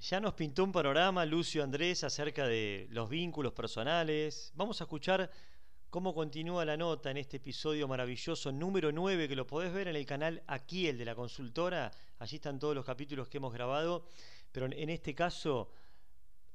Ya 0.09 0.21
nos 0.21 0.35
pintó 0.35 0.63
un 0.63 0.71
panorama 0.71 1.25
Lucio 1.25 1.61
Andrés 1.61 2.05
acerca 2.05 2.47
de 2.47 2.87
los 2.91 3.09
vínculos 3.09 3.51
personales. 3.51 4.53
Vamos 4.55 4.79
a 4.79 4.85
escuchar 4.85 5.29
cómo 5.89 6.13
continúa 6.13 6.63
la 6.63 6.77
nota 6.77 7.11
en 7.11 7.17
este 7.17 7.35
episodio 7.35 7.89
maravilloso 7.89 8.53
número 8.53 8.93
9 8.93 9.27
que 9.27 9.35
lo 9.35 9.45
podés 9.45 9.73
ver 9.73 9.89
en 9.89 9.97
el 9.97 10.05
canal 10.05 10.41
aquí, 10.47 10.87
el 10.87 10.97
de 10.97 11.03
la 11.03 11.13
consultora. 11.13 11.91
Allí 12.19 12.37
están 12.37 12.57
todos 12.57 12.73
los 12.73 12.85
capítulos 12.85 13.27
que 13.27 13.35
hemos 13.35 13.51
grabado, 13.51 14.07
pero 14.53 14.67
en 14.67 14.89
este 14.89 15.13
caso 15.13 15.73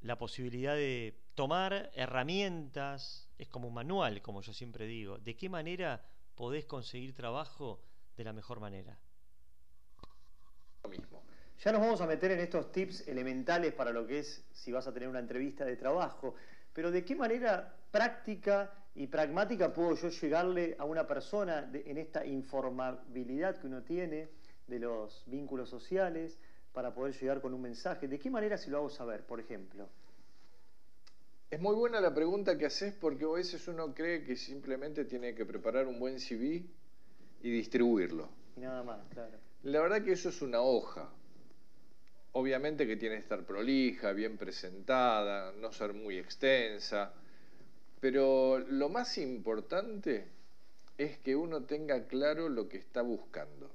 la 0.00 0.16
posibilidad 0.16 0.75
de 0.75 1.21
tomar 1.35 1.90
herramientas, 1.94 3.28
es 3.37 3.49
como 3.49 3.68
un 3.68 3.75
manual, 3.75 4.23
como 4.23 4.40
yo 4.40 4.54
siempre 4.54 4.87
digo, 4.87 5.18
de 5.18 5.37
qué 5.37 5.50
manera 5.50 6.02
podés 6.35 6.64
conseguir 6.64 7.14
trabajo 7.14 7.82
de 8.16 8.25
la 8.25 8.32
mejor 8.32 8.61
manera. 8.61 8.99
Ya 11.64 11.71
nos 11.71 11.81
vamos 11.81 12.00
a 12.00 12.09
meter 12.09 12.33
en 12.33 12.40
estos 12.40 12.73
tips 12.73 13.07
elementales 13.07 13.73
para 13.73 13.92
lo 13.92 14.04
que 14.04 14.19
es 14.19 14.45
si 14.52 14.73
vas 14.73 14.88
a 14.88 14.92
tener 14.92 15.09
una 15.09 15.21
entrevista 15.21 15.64
de 15.64 15.76
trabajo, 15.76 16.35
pero 16.73 16.90
de 16.90 17.04
qué 17.04 17.14
manera 17.14 17.73
práctica 17.92 18.73
y 18.97 19.07
pragmática 19.07 19.73
puedo 19.73 19.95
yo 19.95 20.09
llegarle 20.09 20.75
a 20.76 20.85
una 20.85 21.07
persona 21.07 21.71
en 21.73 21.99
esta 21.99 22.26
informabilidad 22.26 23.57
que 23.59 23.69
uno 23.69 23.83
tiene 23.83 24.28
de 24.66 24.81
los 24.81 25.23
vínculos 25.26 25.69
sociales 25.69 26.37
para 26.73 26.92
poder 26.92 27.14
llegar 27.14 27.40
con 27.40 27.54
un 27.54 27.62
mensaje. 27.62 28.09
¿De 28.09 28.19
qué 28.19 28.28
manera 28.28 28.59
si 28.59 28.69
lo 28.69 28.78
hago 28.78 28.90
saber, 28.90 29.25
por 29.25 29.38
ejemplo? 29.38 29.88
Es 31.49 31.61
muy 31.61 31.76
buena 31.76 32.00
la 32.00 32.12
pregunta 32.12 32.59
que 32.59 32.66
haces 32.66 32.92
porque 32.92 33.25
a 33.25 33.28
veces 33.28 33.69
uno 33.69 33.95
cree 33.95 34.25
que 34.25 34.35
simplemente 34.35 35.04
tiene 35.04 35.33
que 35.37 35.47
preparar 35.47 35.87
un 35.87 36.00
buen 36.00 36.19
CV 36.19 36.64
y 37.40 37.50
distribuirlo. 37.52 38.28
Y 38.57 38.61
nada 38.61 38.83
más, 38.83 38.99
claro. 39.11 39.38
La 39.62 39.81
verdad 39.81 40.02
que 40.02 40.11
eso 40.11 40.31
es 40.31 40.42
una 40.42 40.61
hoja. 40.61 41.09
Obviamente 42.32 42.86
que 42.86 42.96
tiene 42.96 43.16
que 43.16 43.22
estar 43.22 43.44
prolija, 43.44 44.12
bien 44.12 44.38
presentada, 44.38 45.52
no 45.52 45.72
ser 45.72 45.92
muy 45.92 46.18
extensa 46.18 47.12
pero 48.02 48.58
lo 48.58 48.88
más 48.88 49.16
importante 49.16 50.26
es 50.98 51.18
que 51.18 51.36
uno 51.36 51.62
tenga 51.62 52.08
claro 52.08 52.48
lo 52.48 52.68
que 52.68 52.76
está 52.76 53.00
buscando. 53.00 53.70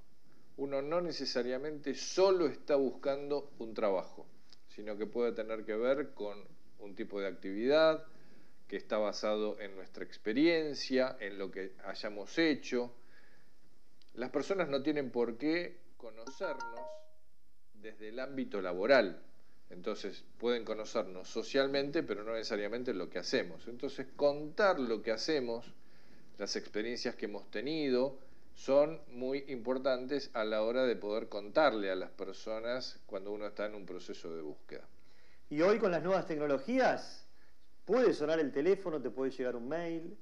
Uno 0.57 0.81
no 0.81 0.99
necesariamente 0.99 1.95
solo 1.95 2.45
está 2.47 2.75
buscando 2.75 3.53
un 3.59 3.73
trabajo, 3.73 4.27
sino 4.67 4.97
que 4.97 5.05
puede 5.05 5.31
tener 5.31 5.63
que 5.63 5.77
ver 5.77 6.09
con 6.13 6.43
un 6.79 6.93
tipo 6.93 7.21
de 7.21 7.27
actividad 7.27 8.03
que 8.67 8.75
está 8.75 8.97
basado 8.97 9.57
en 9.61 9.77
nuestra 9.77 10.03
experiencia, 10.03 11.15
en 11.21 11.37
lo 11.37 11.49
que 11.49 11.71
hayamos 11.85 12.37
hecho. 12.37 12.93
Las 14.15 14.29
personas 14.29 14.67
no 14.67 14.83
tienen 14.83 15.09
por 15.09 15.37
qué 15.37 15.77
conocernos 15.95 16.81
desde 17.81 18.10
el 18.10 18.19
ámbito 18.19 18.62
laboral, 18.62 19.22
entonces 19.69 20.24
pueden 20.38 20.63
conocernos 20.63 21.27
socialmente, 21.27 22.03
pero 22.03 22.24
no 22.24 22.34
necesariamente 22.34 22.93
lo 22.93 23.10
que 23.10 23.19
hacemos. 23.19 23.67
Entonces 23.67 24.07
contar 24.15 24.79
lo 24.79 25.01
que 25.01 25.12
hacemos, 25.12 25.65
las 26.38 26.55
experiencias 26.55 27.15
que 27.15 27.25
hemos 27.25 27.50
tenido, 27.51 28.17
son 28.55 29.00
muy 29.10 29.43
importantes 29.50 30.31
a 30.34 30.43
la 30.43 30.63
hora 30.63 30.84
de 30.84 30.96
poder 30.96 31.29
contarle 31.29 31.91
a 31.91 31.96
las 31.96 32.10
personas 32.10 33.00
cuando 33.05 33.31
uno 33.31 33.46
está 33.46 33.65
en 33.67 33.75
un 33.75 33.86
proceso 33.86 34.36
de 34.36 34.41
búsqueda. 34.41 34.88
Y 35.50 35.62
hoy 35.62 35.77
con 35.77 35.91
las 35.91 36.01
nuevas 36.01 36.25
tecnologías, 36.25 37.25
puede 37.86 38.13
sonar 38.13 38.39
el 38.39 38.51
teléfono, 38.51 39.01
te 39.01 39.12
puede 39.12 39.31
llegar 39.31 39.55
un 39.55 39.67
mail, 39.67 40.17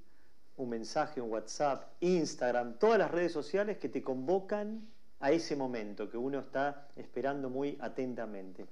un 0.57 0.69
mensaje, 0.69 1.21
un 1.21 1.31
WhatsApp, 1.31 1.93
Instagram, 2.01 2.77
todas 2.77 2.99
las 2.99 3.11
redes 3.11 3.31
sociales 3.31 3.77
que 3.77 3.89
te 3.89 4.01
convocan 4.01 4.87
a 5.19 5.31
ese 5.31 5.55
momento 5.55 6.09
que 6.09 6.17
uno 6.17 6.39
está 6.39 6.87
esperando 6.95 7.49
muy 7.49 7.77
atentamente 7.79 8.65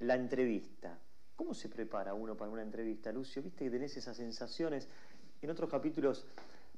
la 0.00 0.14
entrevista. 0.14 0.98
¿Cómo 1.36 1.54
se 1.54 1.68
prepara 1.68 2.14
uno 2.14 2.36
para 2.36 2.50
una 2.50 2.62
entrevista, 2.62 3.12
Lucio? 3.12 3.42
Viste 3.42 3.64
que 3.64 3.70
tenés 3.70 3.96
esas 3.96 4.16
sensaciones. 4.16 4.88
En 5.42 5.50
otros 5.50 5.70
capítulos 5.70 6.26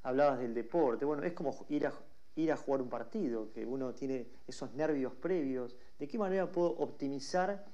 hablabas 0.02 0.38
del 0.38 0.54
deporte. 0.54 1.04
Bueno, 1.04 1.22
es 1.24 1.32
como 1.32 1.66
ir 1.68 1.86
a, 1.86 1.92
ir 2.36 2.52
a 2.52 2.56
jugar 2.56 2.80
un 2.80 2.88
partido, 2.88 3.50
que 3.52 3.66
uno 3.66 3.92
tiene 3.92 4.26
esos 4.46 4.72
nervios 4.74 5.12
previos. 5.14 5.76
¿De 5.98 6.08
qué 6.08 6.18
manera 6.18 6.50
puedo 6.50 6.70
optimizar 6.70 7.64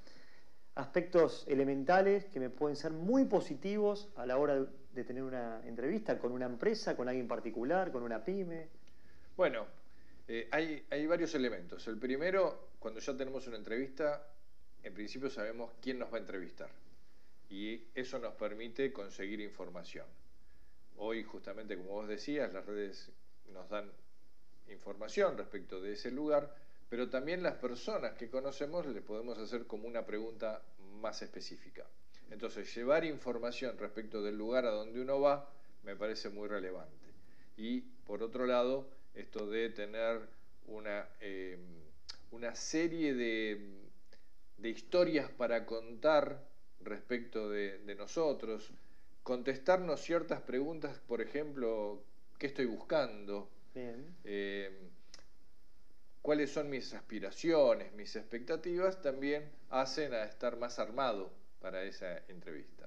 aspectos 0.74 1.44
elementales 1.48 2.24
que 2.26 2.40
me 2.40 2.50
pueden 2.50 2.76
ser 2.76 2.92
muy 2.92 3.24
positivos 3.24 4.08
a 4.16 4.26
la 4.26 4.38
hora 4.38 4.64
de 4.94 5.04
tener 5.04 5.22
una 5.22 5.60
entrevista 5.64 6.18
con 6.18 6.32
una 6.32 6.46
empresa, 6.46 6.96
con 6.96 7.08
alguien 7.08 7.28
particular, 7.28 7.92
con 7.92 8.02
una 8.02 8.24
pyme? 8.24 8.68
Bueno, 9.36 9.66
eh, 10.30 10.46
hay, 10.52 11.06
varios 11.06 11.34
elementos. 11.34 11.88
El 11.88 11.98
primero, 11.98 12.72
cuando 12.78 13.00
ya 13.00 13.16
tenemos 13.16 13.46
una 13.46 13.56
entrevista, 13.56 14.30
en 14.82 14.92
principio 14.92 15.30
sabemos 15.30 15.72
quién 15.80 15.98
nos 15.98 16.12
va 16.12 16.18
a 16.18 16.20
entrevistar 16.20 16.68
y 17.48 17.82
eso 17.94 18.18
nos 18.18 18.34
permite 18.34 18.92
conseguir 18.92 19.40
información. 19.40 20.04
Hoy, 20.98 21.24
justamente 21.24 21.78
como 21.78 21.92
vos 21.92 22.08
decías, 22.08 22.52
las 22.52 22.66
redes 22.66 23.10
nos 23.54 23.70
dan 23.70 23.90
información 24.68 25.38
respecto 25.38 25.80
de 25.80 25.94
ese 25.94 26.10
lugar, 26.10 26.54
pero 26.90 27.08
también 27.08 27.42
las 27.42 27.54
personas 27.54 28.12
que 28.12 28.28
conocemos 28.28 28.84
le 28.84 29.00
podemos 29.00 29.38
hacer 29.38 29.66
como 29.66 29.88
una 29.88 30.04
pregunta 30.04 30.60
más 31.00 31.22
específica. 31.22 31.86
Entonces, 32.30 32.74
llevar 32.74 33.06
información 33.06 33.78
respecto 33.78 34.22
del 34.22 34.36
lugar 34.36 34.66
a 34.66 34.72
donde 34.72 35.00
uno 35.00 35.22
va 35.22 35.50
me 35.84 35.96
parece 35.96 36.28
muy 36.28 36.48
relevante. 36.48 37.08
Y 37.56 37.80
por 37.80 38.22
otro 38.22 38.46
lado, 38.46 38.97
esto 39.18 39.46
de 39.46 39.70
tener 39.70 40.20
una, 40.66 41.08
eh, 41.20 41.58
una 42.30 42.54
serie 42.54 43.14
de 43.14 43.78
de 44.58 44.68
historias 44.70 45.30
para 45.30 45.64
contar 45.64 46.44
respecto 46.80 47.48
de, 47.48 47.94
nosotros, 47.96 48.70
contestarnos 49.22 50.00
ciertas 50.00 50.40
preguntas, 50.40 50.98
por 51.06 51.20
ejemplo, 51.20 52.02
¿qué 52.38 52.48
estoy 52.48 52.66
buscando? 52.66 53.48
Eh, 54.24 54.70
¿Cuáles 56.22 56.50
son 56.50 56.68
mis 56.68 56.92
aspiraciones, 56.92 57.92
mis 57.92 58.14
expectativas? 58.16 59.00
También 59.00 59.50
hacen 59.70 60.12
a 60.12 60.24
estar 60.24 60.56
más 60.56 60.78
armado 60.78 61.30
para 61.60 61.84
esa 61.84 62.18
entrevista. 62.28 62.77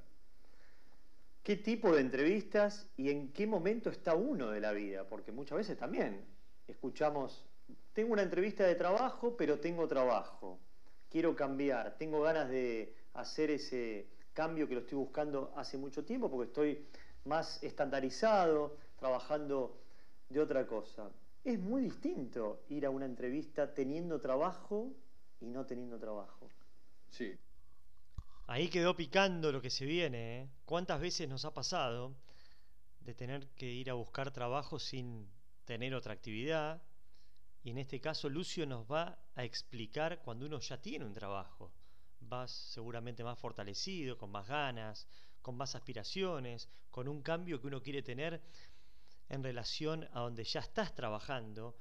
¿Qué 1.44 1.56
tipo 1.56 1.94
de 1.94 2.02
entrevistas 2.02 2.88
y 2.98 3.10
en 3.10 3.32
qué 3.34 3.48
momento 3.48 3.90
está 3.90 4.16
uno 4.16 4.52
de 4.52 4.62
la 4.62 4.72
vida? 4.72 5.08
Porque 5.08 5.32
muchas 5.32 5.58
veces 5.58 5.78
también 5.78 6.24
escuchamos, 6.68 7.46
tengo 7.94 8.14
una 8.14 8.22
entrevista 8.22 8.66
de 8.66 8.76
trabajo, 8.76 9.36
pero 9.36 9.60
tengo 9.60 9.88
trabajo 9.88 10.60
quiero 11.12 11.36
cambiar, 11.36 11.98
tengo 11.98 12.22
ganas 12.22 12.50
de 12.50 12.96
hacer 13.14 13.52
ese 13.52 14.08
cambio 14.34 14.68
que 14.68 14.76
lo 14.76 14.80
estoy 14.80 14.98
buscando 14.98 15.54
hace 15.58 15.78
mucho 15.78 16.06
tiempo 16.06 16.32
porque 16.32 16.48
estoy 16.48 16.88
más 17.26 17.62
estandarizado, 17.62 18.78
trabajando 18.98 19.78
de 20.30 20.40
otra 20.40 20.66
cosa. 20.66 21.12
Es 21.44 21.60
muy 21.60 21.82
distinto 21.82 22.64
ir 22.70 22.86
a 22.86 22.90
una 22.90 23.06
entrevista 23.06 23.74
teniendo 23.74 24.22
trabajo 24.22 24.94
y 25.42 25.50
no 25.50 25.66
teniendo 25.66 26.00
trabajo. 26.00 26.48
Sí. 27.10 27.38
Ahí 28.52 28.68
quedó 28.68 28.98
picando 28.98 29.50
lo 29.50 29.62
que 29.62 29.70
se 29.70 29.86
viene. 29.86 30.42
¿eh? 30.42 30.50
¿Cuántas 30.66 31.00
veces 31.00 31.30
nos 31.30 31.46
ha 31.46 31.54
pasado 31.54 32.14
de 33.00 33.14
tener 33.14 33.48
que 33.52 33.72
ir 33.72 33.90
a 33.90 33.94
buscar 33.94 34.30
trabajo 34.32 34.78
sin 34.78 35.32
tener 35.64 35.96
otra 35.96 36.12
actividad? 36.12 36.82
Y 37.64 37.70
en 37.70 37.78
este 37.78 38.02
caso 38.02 38.28
Lucio 38.28 38.66
nos 38.66 38.86
va 38.92 39.18
a 39.36 39.46
explicar 39.46 40.22
cuando 40.22 40.48
uno 40.48 40.60
ya 40.60 40.82
tiene 40.82 41.06
un 41.06 41.14
trabajo. 41.14 41.72
Vas 42.20 42.52
seguramente 42.52 43.24
más 43.24 43.40
fortalecido, 43.40 44.18
con 44.18 44.32
más 44.32 44.50
ganas, 44.50 45.08
con 45.42 45.56
más 45.56 45.74
aspiraciones, 45.76 46.68
con 46.90 47.08
un 47.08 47.22
cambio 47.22 47.62
que 47.62 47.68
uno 47.68 47.82
quiere 47.82 48.04
tener 48.04 48.42
en 49.30 49.44
relación 49.44 50.10
a 50.12 50.20
donde 50.20 50.44
ya 50.44 50.60
estás 50.60 50.94
trabajando, 50.94 51.78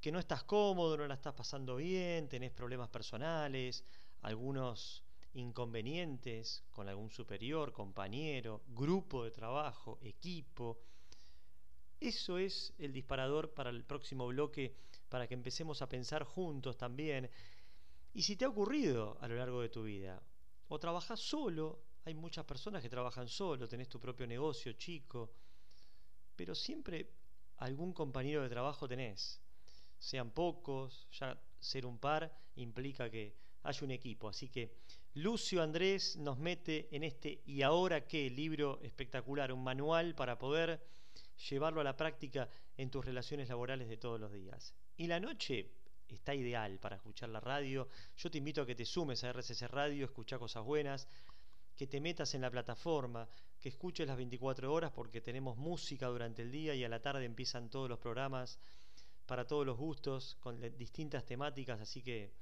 que 0.00 0.12
no 0.12 0.20
estás 0.20 0.44
cómodo, 0.44 0.98
no 0.98 1.08
la 1.08 1.14
estás 1.14 1.34
pasando 1.34 1.74
bien, 1.74 2.28
tenés 2.28 2.52
problemas 2.52 2.90
personales, 2.90 3.84
algunos 4.20 5.01
inconvenientes 5.34 6.64
con 6.70 6.88
algún 6.88 7.10
superior, 7.10 7.72
compañero, 7.72 8.62
grupo 8.68 9.24
de 9.24 9.30
trabajo, 9.30 9.98
equipo. 10.02 10.78
Eso 12.00 12.38
es 12.38 12.74
el 12.78 12.92
disparador 12.92 13.54
para 13.54 13.70
el 13.70 13.84
próximo 13.84 14.26
bloque, 14.26 14.74
para 15.08 15.26
que 15.26 15.34
empecemos 15.34 15.82
a 15.82 15.88
pensar 15.88 16.24
juntos 16.24 16.76
también. 16.76 17.30
Y 18.12 18.22
si 18.22 18.36
te 18.36 18.44
ha 18.44 18.48
ocurrido 18.48 19.16
a 19.20 19.28
lo 19.28 19.36
largo 19.36 19.62
de 19.62 19.68
tu 19.68 19.84
vida, 19.84 20.22
o 20.68 20.78
trabajas 20.78 21.20
solo, 21.20 21.84
hay 22.04 22.14
muchas 22.14 22.44
personas 22.44 22.82
que 22.82 22.88
trabajan 22.88 23.28
solo, 23.28 23.68
tenés 23.68 23.88
tu 23.88 24.00
propio 24.00 24.26
negocio 24.26 24.72
chico, 24.72 25.32
pero 26.34 26.54
siempre 26.54 27.10
algún 27.58 27.92
compañero 27.92 28.42
de 28.42 28.48
trabajo 28.48 28.88
tenés. 28.88 29.40
Sean 29.98 30.30
pocos, 30.32 31.06
ya 31.12 31.40
ser 31.60 31.86
un 31.86 31.98
par 31.98 32.32
implica 32.56 33.08
que 33.08 33.36
haya 33.62 33.84
un 33.84 33.92
equipo. 33.92 34.28
Así 34.28 34.48
que 34.48 34.78
Lucio 35.14 35.62
Andrés 35.62 36.16
nos 36.16 36.38
mete 36.38 36.88
en 36.90 37.04
este 37.04 37.42
¿Y 37.44 37.60
ahora 37.60 38.06
qué? 38.06 38.30
libro 38.30 38.80
espectacular, 38.82 39.52
un 39.52 39.62
manual 39.62 40.14
para 40.14 40.38
poder 40.38 40.82
llevarlo 41.50 41.82
a 41.82 41.84
la 41.84 41.98
práctica 41.98 42.48
en 42.78 42.90
tus 42.90 43.04
relaciones 43.04 43.50
laborales 43.50 43.90
de 43.90 43.98
todos 43.98 44.18
los 44.18 44.32
días. 44.32 44.74
Y 44.96 45.08
la 45.08 45.20
noche 45.20 45.70
está 46.08 46.34
ideal 46.34 46.78
para 46.78 46.96
escuchar 46.96 47.28
la 47.28 47.40
radio. 47.40 47.88
Yo 48.16 48.30
te 48.30 48.38
invito 48.38 48.62
a 48.62 48.66
que 48.66 48.74
te 48.74 48.86
sumes 48.86 49.22
a 49.22 49.28
RCC 49.34 49.68
Radio, 49.68 50.06
escuchar 50.06 50.38
cosas 50.38 50.64
buenas, 50.64 51.06
que 51.76 51.86
te 51.86 52.00
metas 52.00 52.34
en 52.34 52.40
la 52.40 52.50
plataforma, 52.50 53.28
que 53.60 53.68
escuches 53.68 54.06
las 54.06 54.16
24 54.16 54.72
horas 54.72 54.92
porque 54.92 55.20
tenemos 55.20 55.58
música 55.58 56.06
durante 56.06 56.40
el 56.40 56.50
día 56.50 56.74
y 56.74 56.84
a 56.84 56.88
la 56.88 57.02
tarde 57.02 57.26
empiezan 57.26 57.68
todos 57.68 57.86
los 57.86 57.98
programas 57.98 58.58
para 59.26 59.46
todos 59.46 59.66
los 59.66 59.76
gustos 59.76 60.36
con 60.40 60.58
distintas 60.78 61.26
temáticas, 61.26 61.80
así 61.80 62.02
que 62.02 62.32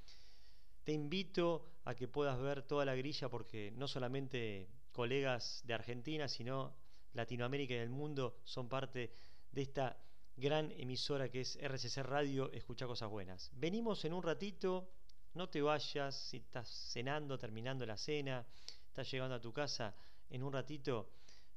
te 0.91 0.95
invito 0.95 1.65
a 1.85 1.95
que 1.95 2.09
puedas 2.09 2.37
ver 2.41 2.63
toda 2.63 2.85
la 2.85 2.97
grilla 2.97 3.29
porque 3.29 3.71
no 3.77 3.87
solamente 3.87 4.69
colegas 4.91 5.63
de 5.65 5.73
Argentina, 5.73 6.27
sino 6.27 6.75
Latinoamérica 7.13 7.75
y 7.75 7.77
el 7.77 7.91
mundo 7.91 8.41
son 8.43 8.69
parte 8.69 9.13
de 9.53 9.63
esta 9.63 9.97
gran 10.35 10.73
emisora 10.73 11.29
que 11.29 11.43
es 11.43 11.57
RCC 11.63 11.99
Radio, 11.99 12.51
escucha 12.51 12.89
cosas 12.89 13.09
buenas. 13.09 13.53
Venimos 13.53 14.05
en 14.05 14.15
un 14.15 14.25
ratito, 14.25 14.91
no 15.35 15.49
te 15.49 15.63
vayas, 15.63 16.17
si 16.17 16.39
estás 16.39 16.69
cenando, 16.69 17.39
terminando 17.39 17.87
la 17.87 17.97
cena, 17.97 18.45
estás 18.89 19.09
llegando 19.13 19.37
a 19.37 19.41
tu 19.41 19.53
casa, 19.53 19.95
en 20.29 20.43
un 20.43 20.53
ratito 20.53 21.13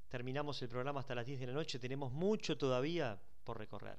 terminamos 0.09 0.61
el 0.61 0.69
programa 0.69 0.99
hasta 0.99 1.15
las 1.15 1.25
10 1.25 1.39
de 1.39 1.47
la 1.47 1.53
noche, 1.53 1.79
tenemos 1.79 2.11
mucho 2.13 2.55
todavía 2.55 3.19
por 3.43 3.57
recorrer. 3.57 3.97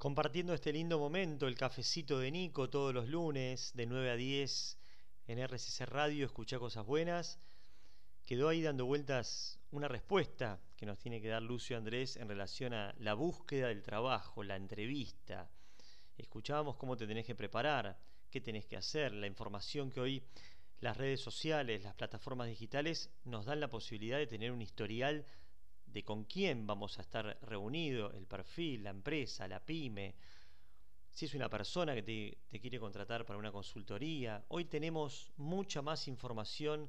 Compartiendo 0.00 0.54
este 0.54 0.72
lindo 0.72 0.98
momento, 0.98 1.46
el 1.46 1.56
cafecito 1.56 2.18
de 2.18 2.30
Nico 2.30 2.70
todos 2.70 2.94
los 2.94 3.06
lunes 3.06 3.70
de 3.74 3.84
9 3.84 4.10
a 4.10 4.16
10 4.16 4.78
en 5.26 5.38
RCC 5.38 5.80
Radio, 5.82 6.24
escucha 6.24 6.58
cosas 6.58 6.86
buenas. 6.86 7.38
Quedó 8.24 8.48
ahí 8.48 8.62
dando 8.62 8.86
vueltas 8.86 9.60
una 9.70 9.88
respuesta 9.88 10.58
que 10.74 10.86
nos 10.86 10.98
tiene 10.98 11.20
que 11.20 11.28
dar 11.28 11.42
Lucio 11.42 11.76
Andrés 11.76 12.16
en 12.16 12.28
relación 12.28 12.72
a 12.72 12.94
la 12.98 13.12
búsqueda 13.12 13.68
del 13.68 13.82
trabajo, 13.82 14.42
la 14.42 14.56
entrevista. 14.56 15.50
Escuchábamos 16.16 16.78
cómo 16.78 16.96
te 16.96 17.06
tenés 17.06 17.26
que 17.26 17.34
preparar, 17.34 18.00
qué 18.30 18.40
tenés 18.40 18.64
que 18.64 18.78
hacer, 18.78 19.12
la 19.12 19.26
información 19.26 19.90
que 19.90 20.00
hoy 20.00 20.22
las 20.80 20.96
redes 20.96 21.20
sociales, 21.20 21.82
las 21.82 21.94
plataformas 21.94 22.48
digitales 22.48 23.10
nos 23.24 23.44
dan 23.44 23.60
la 23.60 23.68
posibilidad 23.68 24.16
de 24.16 24.26
tener 24.26 24.50
un 24.50 24.62
historial 24.62 25.26
de 25.92 26.04
con 26.04 26.24
quién 26.24 26.66
vamos 26.66 26.98
a 26.98 27.02
estar 27.02 27.38
reunido, 27.42 28.12
el 28.12 28.26
perfil, 28.26 28.84
la 28.84 28.90
empresa, 28.90 29.48
la 29.48 29.64
pyme, 29.64 30.14
si 31.10 31.26
es 31.26 31.34
una 31.34 31.48
persona 31.48 31.94
que 31.94 32.02
te, 32.02 32.60
quiere 32.60 32.78
contratar 32.78 33.26
para 33.26 33.38
una 33.38 33.50
consultoría. 33.50 34.44
Hoy 34.48 34.66
tenemos 34.66 35.32
mucha 35.36 35.82
más 35.82 36.06
información 36.08 36.88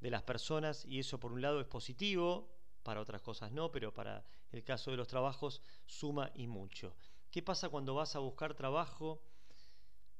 de 0.00 0.10
las 0.10 0.22
personas 0.22 0.84
y 0.84 0.98
eso 0.98 1.20
por 1.20 1.32
un 1.32 1.40
lado 1.40 1.60
es 1.60 1.66
positivo, 1.66 2.50
para 2.82 3.00
otras 3.00 3.22
cosas 3.22 3.52
no, 3.52 3.70
pero 3.70 3.94
para 3.94 4.24
el 4.52 4.62
caso 4.62 4.90
de 4.90 4.96
los 4.96 5.08
trabajos 5.08 5.62
suma 5.86 6.30
y 6.34 6.46
mucho. 6.46 6.96
¿Qué 7.30 7.42
pasa 7.42 7.68
cuando 7.68 7.94
vas 7.94 8.14
a 8.16 8.18
buscar 8.18 8.54
trabajo 8.54 9.22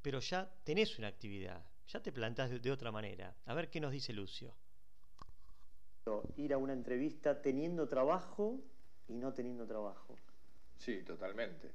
pero 0.01 0.21
ya 0.21 0.51
tenés 0.65 0.99
una 0.99 1.09
actividad? 1.09 1.67
Ya 1.89 2.01
te 2.01 2.13
plantás 2.13 2.51
de 2.51 2.71
otra 2.71 2.91
manera. 2.93 3.37
A 3.47 3.55
ver 3.55 3.71
qué 3.71 3.81
nos 3.81 3.93
dice 3.93 4.13
Lucio 4.13 4.55
ir 6.37 6.53
a 6.53 6.59
una 6.59 6.73
entrevista 6.73 7.41
teniendo 7.41 7.89
trabajo 7.89 8.61
y 9.09 9.15
no 9.15 9.33
teniendo 9.33 9.67
trabajo. 9.67 10.17
Sí, 10.79 11.03
totalmente. 11.03 11.71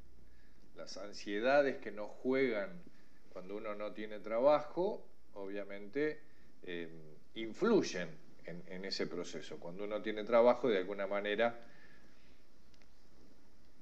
Las 0.76 0.98
ansiedades 0.98 1.78
que 1.78 1.92
nos 1.92 2.10
juegan 2.10 2.82
cuando 3.30 3.58
uno 3.58 3.76
no 3.76 3.94
tiene 3.94 4.20
trabajo, 4.20 5.06
obviamente, 5.34 6.20
eh, 6.64 6.90
influyen 7.36 8.10
en, 8.46 8.64
en, 8.68 8.86
ese 8.86 9.08
proceso. 9.08 9.60
Cuando 9.60 9.84
uno 9.84 10.02
tiene 10.02 10.24
trabajo, 10.24 10.68
de 10.70 10.80
alguna 10.80 11.08
manera, 11.08 11.60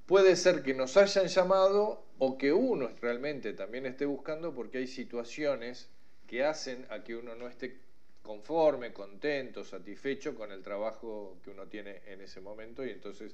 puede 0.05 0.35
ser 0.35 0.63
que 0.63 0.73
nos 0.73 0.97
hayan 0.97 1.27
llamado 1.27 2.05
o 2.19 2.37
que 2.37 2.53
uno 2.53 2.89
realmente 3.01 3.53
también 3.53 3.85
esté 3.85 4.05
buscando 4.05 4.53
porque 4.53 4.79
hay 4.79 4.87
situaciones 4.87 5.89
que 6.27 6.43
hacen 6.43 6.85
a 6.89 7.03
que 7.03 7.15
uno 7.15 7.35
no 7.35 7.47
esté 7.47 7.79
conforme, 8.27 8.91
contento, 8.91 9.63
satisfecho 9.63 10.35
con 10.35 10.51
el 10.51 10.61
trabajo 10.61 11.37
que 11.41 11.49
uno 11.49 11.65
tiene 11.67 12.01
en 12.07 12.19
ese 12.19 12.41
momento 12.41 12.85
y 12.85 12.89
entonces 12.89 13.33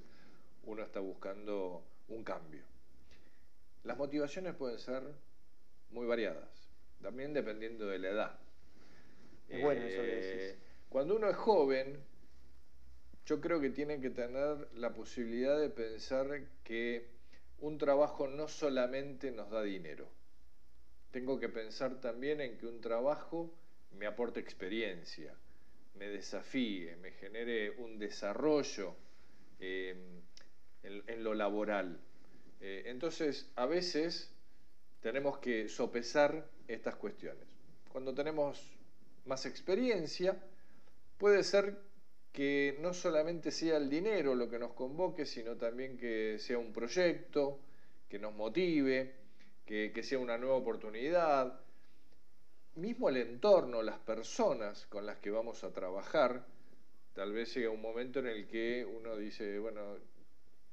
uno 0.66 0.84
está 0.84 1.00
buscando 1.00 1.84
un 2.10 2.24
cambio. 2.24 2.62
Las 3.86 3.98
motivaciones 3.98 4.54
pueden 4.54 4.78
ser 4.78 5.02
muy 5.90 6.06
variadas, 6.06 6.70
también 7.02 7.34
dependiendo 7.34 7.88
de 7.88 7.98
la 7.98 8.10
edad. 8.10 8.40
bueno 9.62 9.82
eh, 9.84 10.58
Cuando 10.90 11.16
uno 11.16 11.28
es 11.28 11.38
joven, 11.38 11.98
yo 13.26 13.42
creo 13.42 13.60
que 13.60 13.72
tiene 13.72 14.00
que 14.00 14.12
tener 14.12 14.68
la 14.76 14.94
posibilidad 14.94 15.60
de 15.60 15.70
pensar 15.70 16.28
que 16.64 17.08
un 17.62 17.80
trabajo 17.80 18.28
no 18.28 18.48
solamente 18.48 19.32
nos 19.32 19.50
da 19.50 19.64
dinero. 19.64 20.08
Tengo 21.10 21.40
que 21.40 21.50
pensar 21.50 22.00
también 22.00 22.42
en 22.42 22.60
que 22.60 22.68
un 22.68 22.80
trabajo 22.80 23.52
me 23.98 24.06
aporte 24.06 24.40
experiencia, 24.40 25.36
me 25.96 26.08
desafíe, 26.08 26.96
me 26.98 27.12
genere 27.12 27.72
un 27.72 28.00
desarrollo 28.00 28.96
eh, 29.60 29.96
en, 30.84 31.24
lo 31.24 31.34
laboral. 31.34 32.00
Eh, 32.60 32.84
entonces, 32.88 33.52
a 33.56 33.66
veces 33.66 34.32
tenemos 35.02 35.38
que 35.40 35.70
sopesar 35.70 36.50
estas 36.68 36.96
cuestiones. 36.96 37.48
Cuando 37.90 38.14
tenemos 38.14 38.60
más 39.26 39.46
experiencia, 39.46 40.42
puede 41.18 41.44
ser 41.44 41.78
que 42.32 42.78
no 42.82 42.94
solamente 42.94 43.52
sea 43.52 43.78
el 43.78 43.90
dinero 43.90 44.34
lo 44.34 44.50
que 44.50 44.58
nos 44.58 44.74
convoque, 44.74 45.26
sino 45.26 45.56
también 45.56 45.98
que 45.98 46.38
sea 46.40 46.58
un 46.58 46.74
proyecto, 46.74 47.60
que 48.10 48.18
nos 48.18 48.34
motive, 48.34 49.14
que 49.66 50.04
sea 50.04 50.20
una 50.20 50.38
nueva 50.38 50.56
oportunidad, 50.56 51.64
mismo 52.76 53.10
el 53.10 53.18
entorno, 53.18 53.82
las 53.82 54.00
personas 54.00 54.86
con 54.88 55.06
las 55.06 55.18
que 55.18 55.30
vamos 55.30 55.64
a 55.64 55.72
trabajar, 55.72 56.46
tal 57.14 57.32
vez 57.34 57.54
llega 57.54 57.70
un 57.70 57.82
momento 57.82 58.20
en 58.20 58.28
el 58.28 58.48
que 58.48 58.86
uno 58.86 59.16
dice, 59.16 59.60
bueno, 59.60 59.98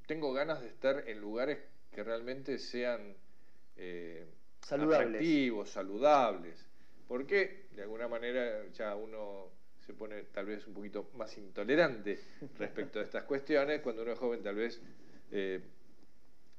tengo 0.07 0.33
ganas 0.33 0.61
de 0.61 0.69
estar 0.69 1.09
en 1.09 1.21
lugares 1.21 1.59
que 1.93 2.03
realmente 2.03 2.59
sean 2.59 3.15
eh, 3.77 4.27
saludables. 4.61 5.09
atractivos, 5.09 5.71
saludables, 5.71 6.67
porque 7.07 7.67
de 7.73 7.83
alguna 7.83 8.09
manera 8.09 8.67
ya 8.69 8.95
uno 8.95 9.49
se 9.87 9.95
pone 9.95 10.23
tal 10.25 10.47
vez 10.47 10.67
un 10.67 10.75
poquito 10.75 11.11
más 11.15 11.37
intolerante 11.37 12.21
respecto 12.59 13.01
a 13.01 13.03
estas 13.03 13.25
cuestiones, 13.25 13.81
cuando 13.81 14.03
uno 14.03 14.13
es 14.13 14.19
joven 14.19 14.43
tal 14.43 14.55
vez 14.55 14.81
eh, 15.33 15.61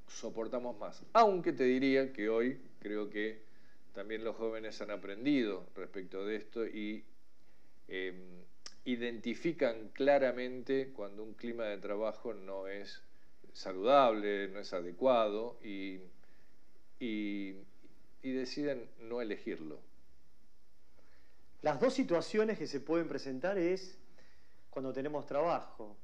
soportamos 0.06 0.78
más. 0.78 1.02
Aunque 1.12 1.52
te 1.52 1.64
diría 1.64 2.12
que 2.12 2.28
hoy 2.28 2.60
creo 2.80 3.08
que 3.08 3.42
también 3.92 4.24
los 4.24 4.36
jóvenes 4.36 4.80
han 4.80 4.90
aprendido 4.90 5.66
respecto 5.74 6.24
de 6.24 6.36
esto 6.36 6.66
y 6.66 7.04
em, 7.88 8.42
identifican 8.84 9.90
claramente 9.90 10.92
cuando 10.92 11.22
un 11.22 11.34
clima 11.34 11.64
de 11.64 11.78
trabajo 11.78 12.34
no 12.34 12.66
es 12.66 13.02
saludable, 13.52 14.48
no 14.48 14.60
es 14.60 14.72
adecuado 14.72 15.58
y, 15.62 16.00
y, 16.98 17.56
deciden 18.22 18.88
no 19.00 19.20
elegirlo. 19.20 19.78
Las 21.60 21.78
dos 21.80 21.92
situaciones 21.92 22.58
que 22.58 22.66
se 22.66 22.80
pueden 22.80 23.08
presentar 23.08 23.58
es 23.58 23.98
cuando 24.70 24.92
tenemos 24.92 25.26
trabajo. 25.26 25.96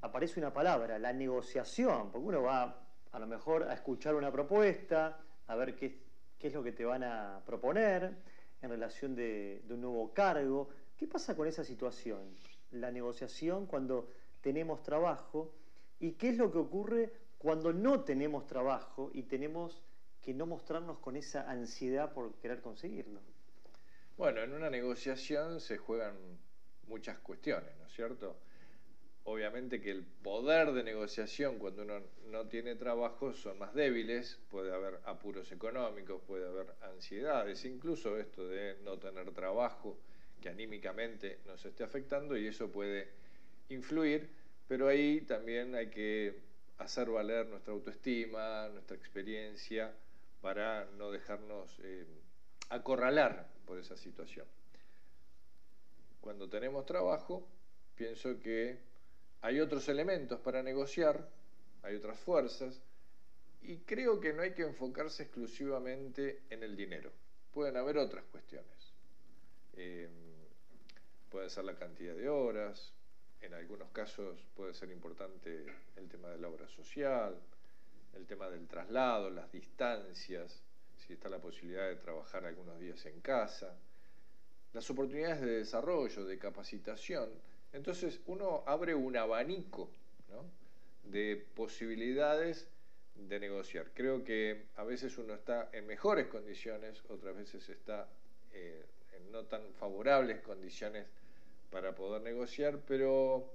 Aparece 0.00 0.40
una 0.40 0.52
palabra, 0.52 0.98
la 0.98 1.12
negociación, 1.12 2.10
porque 2.10 2.26
uno 2.26 2.42
va 2.42 2.82
a 3.12 3.18
lo 3.18 3.26
mejor 3.26 3.64
a 3.64 3.74
escuchar 3.74 4.14
una 4.14 4.32
propuesta, 4.32 5.20
a 5.46 5.54
ver 5.54 5.76
qué, 5.76 6.05
qué 6.38 6.48
es 6.48 6.54
lo 6.54 6.62
que 6.62 6.72
te 6.72 6.84
van 6.84 7.02
a 7.02 7.42
proponer 7.44 8.14
en 8.62 8.70
relación 8.70 9.14
de, 9.14 9.62
un 9.68 9.80
nuevo 9.80 10.12
cargo. 10.12 10.68
¿Qué 10.96 11.06
pasa 11.06 11.36
con 11.36 11.46
esa 11.46 11.64
situación? 11.64 12.34
La 12.72 12.90
negociación 12.90 13.66
cuando 13.66 14.10
tenemos 14.40 14.82
trabajo 14.82 15.52
y 15.98 16.12
qué 16.12 16.30
es 16.30 16.36
lo 16.36 16.50
que 16.50 16.58
ocurre 16.58 17.12
cuando 17.38 17.72
no 17.72 18.04
tenemos 18.04 18.46
trabajo 18.46 19.10
y 19.12 19.22
tenemos 19.24 19.82
que 20.22 20.34
no 20.34 20.46
mostrarnos 20.46 20.98
con 20.98 21.16
esa 21.16 21.48
ansiedad 21.50 22.12
por 22.12 22.34
querer 22.36 22.60
conseguirlo. 22.60 23.20
Bueno, 24.16 24.40
en 24.40 24.52
una 24.52 24.70
negociación 24.70 25.60
se 25.60 25.76
juegan 25.76 26.16
muchas 26.88 27.18
cuestiones, 27.18 27.76
¿no 27.78 27.86
es 27.86 27.92
cierto? 27.92 28.36
Obviamente 29.28 29.80
que 29.80 29.90
el 29.90 30.04
poder 30.04 30.70
de 30.70 30.84
negociación 30.84 31.58
cuando 31.58 31.82
uno 31.82 32.00
no 32.30 32.46
tiene 32.46 32.76
trabajo 32.76 33.32
son 33.32 33.58
más 33.58 33.74
débiles, 33.74 34.38
puede 34.48 34.72
haber 34.72 35.00
apuros 35.04 35.50
económicos, 35.50 36.22
puede 36.28 36.46
haber 36.46 36.72
ansiedades, 36.82 37.64
incluso 37.64 38.16
esto 38.18 38.46
de 38.46 38.76
no 38.84 38.98
tener 39.00 39.32
trabajo 39.32 39.98
que 40.40 40.48
anímicamente 40.48 41.40
nos 41.44 41.64
esté 41.66 41.82
afectando 41.82 42.36
y 42.36 42.46
eso 42.46 42.70
puede 42.70 43.08
influir, 43.68 44.30
pero 44.68 44.86
ahí 44.86 45.22
también 45.22 45.74
hay 45.74 45.88
que 45.90 46.38
hacer 46.78 47.10
valer 47.10 47.48
nuestra 47.48 47.72
autoestima, 47.72 48.68
nuestra 48.68 48.96
experiencia, 48.96 49.92
para 50.40 50.84
no 50.98 51.10
dejarnos 51.10 51.80
eh, 51.82 52.06
acorralar 52.68 53.48
por 53.66 53.76
esa 53.80 53.96
situación. 53.96 54.46
Cuando 56.20 56.48
tenemos 56.48 56.86
trabajo, 56.86 57.44
pienso 57.96 58.38
que 58.38 58.78
hay 59.42 59.60
otros 59.60 59.88
elementos 59.88 60.40
para 60.40 60.62
negociar, 60.62 61.28
hay 61.82 61.96
otras 61.96 62.18
fuerzas, 62.18 62.80
y 63.62 63.78
creo 63.78 64.20
que 64.20 64.32
no 64.32 64.42
hay 64.42 64.54
que 64.54 64.62
enfocarse 64.62 65.24
exclusivamente 65.24 66.42
en 66.50 66.62
el 66.62 66.76
dinero. 66.76 67.12
Pueden 67.52 67.76
haber 67.76 67.98
otras 67.98 68.24
cuestiones. 68.24 68.92
Eh, 69.74 70.08
puede 71.30 71.50
ser 71.50 71.64
la 71.64 71.74
cantidad 71.74 72.14
de 72.14 72.28
horas, 72.28 72.92
en 73.40 73.54
algunos 73.54 73.90
casos 73.90 74.38
puede 74.54 74.74
ser 74.74 74.90
importante 74.90 75.66
el 75.96 76.08
tema 76.08 76.28
de 76.30 76.38
la 76.38 76.48
obra 76.48 76.66
social, 76.68 77.38
el 78.14 78.26
tema 78.26 78.48
del 78.48 78.66
traslado, 78.66 79.30
las 79.30 79.50
distancias, 79.52 80.62
si 80.96 81.12
está 81.12 81.28
la 81.28 81.38
posibilidad 81.38 81.88
de 81.88 81.96
trabajar 81.96 82.44
algunos 82.44 82.80
días 82.80 83.04
en 83.06 83.20
casa, 83.20 83.76
las 84.72 84.88
oportunidades 84.90 85.40
de 85.40 85.58
desarrollo, 85.58 86.24
de 86.24 86.38
capacitación. 86.38 87.30
Entonces 87.76 88.20
uno 88.24 88.64
abre 88.66 88.94
un 88.94 89.18
abanico 89.18 89.90
de 91.04 91.36
posibilidades 91.54 92.66
de 93.14 93.38
negociar. 93.38 93.90
Creo 93.92 94.24
que 94.24 94.64
a 94.76 94.84
veces 94.84 95.18
uno 95.18 95.34
está 95.34 95.68
en 95.72 95.86
mejores 95.86 96.26
condiciones, 96.28 97.02
otras 97.10 97.36
veces 97.36 97.68
está 97.68 98.08
eh, 98.54 98.82
en 99.14 99.30
no 99.30 99.44
tan 99.44 99.74
favorables 99.74 100.40
condiciones 100.40 101.06
para 101.70 101.94
poder 101.94 102.22
negociar, 102.22 102.80
pero 102.88 103.52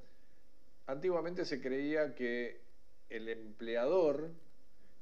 antiguamente 0.86 1.44
se 1.44 1.60
creía 1.60 2.14
que 2.14 2.62
el 3.10 3.28
empleador 3.28 4.30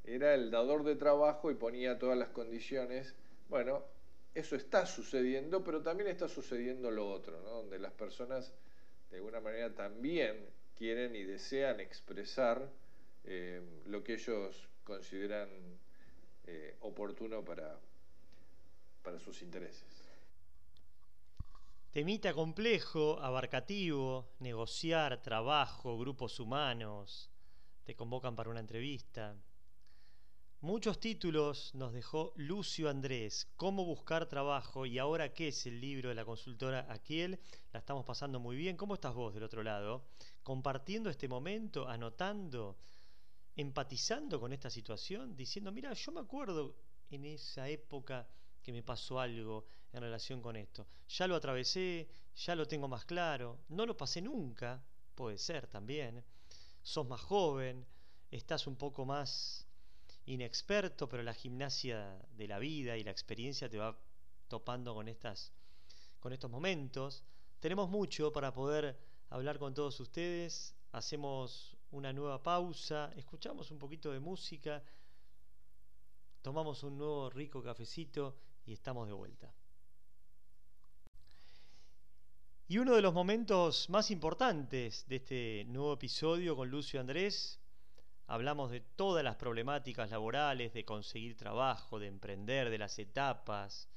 era 0.06 0.34
el 0.34 0.50
dador 0.50 0.86
de 0.86 0.96
trabajo 0.96 1.52
y 1.52 1.56
ponía 1.56 2.00
todas 2.00 2.18
las 2.18 2.30
condiciones. 2.30 3.16
Bueno, 3.50 3.84
eso 4.34 4.56
está 4.56 4.86
sucediendo, 4.86 5.62
pero 5.62 5.82
también 5.82 6.10
está 6.10 6.30
sucediendo 6.30 6.90
lo 6.90 7.12
otro, 7.12 7.38
donde 7.42 7.80
las 7.80 7.92
personas 7.92 8.54
de 9.10 9.18
alguna 9.18 9.40
manera 9.40 9.74
también 9.74 10.46
quieren 10.76 11.16
y 11.16 11.24
desean 11.24 11.80
expresar 11.80 12.70
eh, 13.26 13.62
lo 13.86 14.04
que 14.04 14.14
ellos 14.14 14.70
consideran 14.84 15.50
eh, 16.46 16.76
oportuno 16.82 17.44
para, 17.44 17.78
para 19.04 19.20
sus 19.20 19.42
intereses. 19.42 20.10
Temita 21.92 22.34
complejo, 22.34 23.20
abarcativo, 23.20 24.30
negociar, 24.40 25.22
trabajo, 25.22 25.98
grupos 25.98 26.40
humanos, 26.40 27.30
te 27.84 27.96
convocan 27.96 28.36
para 28.36 28.52
una 28.52 28.60
entrevista. 28.60 29.36
Muchos 30.62 31.00
títulos 31.00 31.74
nos 31.74 31.94
dejó 31.94 32.34
Lucio 32.36 32.90
Andrés, 32.90 33.48
Cómo 33.56 33.86
buscar 33.86 34.26
trabajo 34.28 34.86
y 34.86 35.00
ahora 35.00 35.34
qué 35.34 35.48
es 35.48 35.66
el 35.66 35.80
libro 35.80 36.10
de 36.10 36.16
la 36.16 36.26
consultora 36.26 36.86
Aquiel. 36.90 37.40
La 37.72 37.80
estamos 37.80 38.04
pasando 38.04 38.42
muy 38.42 38.58
bien. 38.58 38.76
¿Cómo 38.76 38.96
estás 38.96 39.14
vos 39.14 39.34
del 39.34 39.44
otro 39.44 39.64
lado? 39.64 40.04
Compartiendo 40.44 41.10
este 41.10 41.30
momento, 41.30 41.88
anotando, 41.88 42.78
empatizando 43.56 44.38
con 44.38 44.52
esta 44.52 44.70
situación, 44.70 45.34
diciendo, 45.34 45.72
mira, 45.72 45.94
yo 45.94 46.12
me 46.12 46.20
acuerdo 46.20 46.76
en 47.10 47.24
esa 47.24 47.70
época 47.70 48.28
que 48.62 48.74
me 48.74 48.84
pasó 48.84 49.22
algo 49.22 49.66
en 49.94 50.02
relación 50.02 50.42
con 50.42 50.58
esto. 50.58 50.86
Ya 51.08 51.26
lo 51.26 51.38
atravesé, 51.38 52.10
ya 52.36 52.54
lo 52.54 52.68
tengo 52.68 52.90
más 52.90 53.06
claro, 53.06 53.60
no 53.70 53.86
lo 53.86 53.96
pasé 53.96 54.22
nunca, 54.22 54.84
puede 55.16 55.38
ser 55.38 55.68
también. 55.68 56.22
Sos 56.82 57.08
más 57.08 57.22
joven, 57.22 57.88
estás 58.30 58.68
un 58.68 58.76
poco 58.76 59.06
más 59.06 59.69
inexperto, 60.30 61.10
pero 61.10 61.24
la 61.24 61.34
gimnasia 61.34 62.18
de 62.38 62.48
la 62.48 62.60
vida 62.60 62.98
y 62.98 63.04
la 63.04 63.12
experiencia 63.12 63.68
te 63.68 63.78
va 63.78 63.98
topando 64.48 64.94
con 64.94 65.08
estas 65.08 65.52
con 66.20 66.34
estos 66.34 66.52
momentos. 66.52 67.24
Tenemos 67.60 67.90
mucho 67.90 68.32
para 68.32 68.54
poder 68.54 68.98
hablar 69.30 69.58
con 69.58 69.74
todos 69.74 70.00
ustedes. 70.00 70.76
Hacemos 70.92 71.78
una 71.92 72.14
nueva 72.14 72.44
pausa, 72.44 73.12
escuchamos 73.16 73.72
un 73.72 73.80
poquito 73.80 74.12
de 74.12 74.20
música, 74.20 74.84
tomamos 76.42 76.84
un 76.84 76.98
nuevo 76.98 77.30
rico 77.30 77.64
cafecito 77.64 78.36
y 78.66 78.74
estamos 78.74 79.08
de 79.08 79.14
vuelta. 79.14 79.54
Y 82.68 82.78
uno 82.78 82.94
de 82.96 83.02
los 83.02 83.16
momentos 83.16 83.90
más 83.90 84.12
importantes 84.12 85.08
de 85.08 85.16
este 85.16 85.66
nuevo 85.70 85.94
episodio 85.94 86.56
con 86.56 86.70
Lucio 86.70 87.00
Andrés, 87.00 87.59
hablamos 88.30 88.70
de 88.70 88.82
todas 88.82 89.24
las 89.24 89.38
problemáticas 89.38 90.12
laborales, 90.12 90.72
de 90.72 90.86
conseguir 90.86 91.36
trabajo, 91.36 91.98
de 91.98 92.06
emprender, 92.06 92.70
de 92.70 92.78
las 92.78 93.00
etapas. 93.00 93.90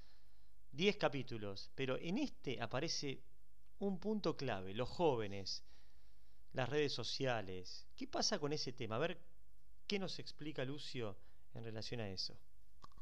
Diez 0.72 0.96
capítulos, 0.96 1.70
pero 1.74 1.98
en 1.98 2.16
este 2.16 2.60
aparece 2.60 3.20
un 3.78 4.00
punto 4.00 4.34
clave, 4.34 4.72
los 4.72 4.88
jóvenes, 4.88 5.62
las 6.54 6.70
redes 6.70 6.94
sociales. 6.94 7.86
¿Qué 7.94 8.08
pasa 8.08 8.38
con 8.38 8.54
ese 8.54 8.72
tema? 8.72 8.96
A 8.96 9.00
ver, 9.00 9.18
¿qué 9.86 9.98
nos 9.98 10.18
explica 10.18 10.64
Lucio 10.64 11.14
en 11.52 11.64
relación 11.64 12.00
a 12.00 12.08
eso? 12.08 12.34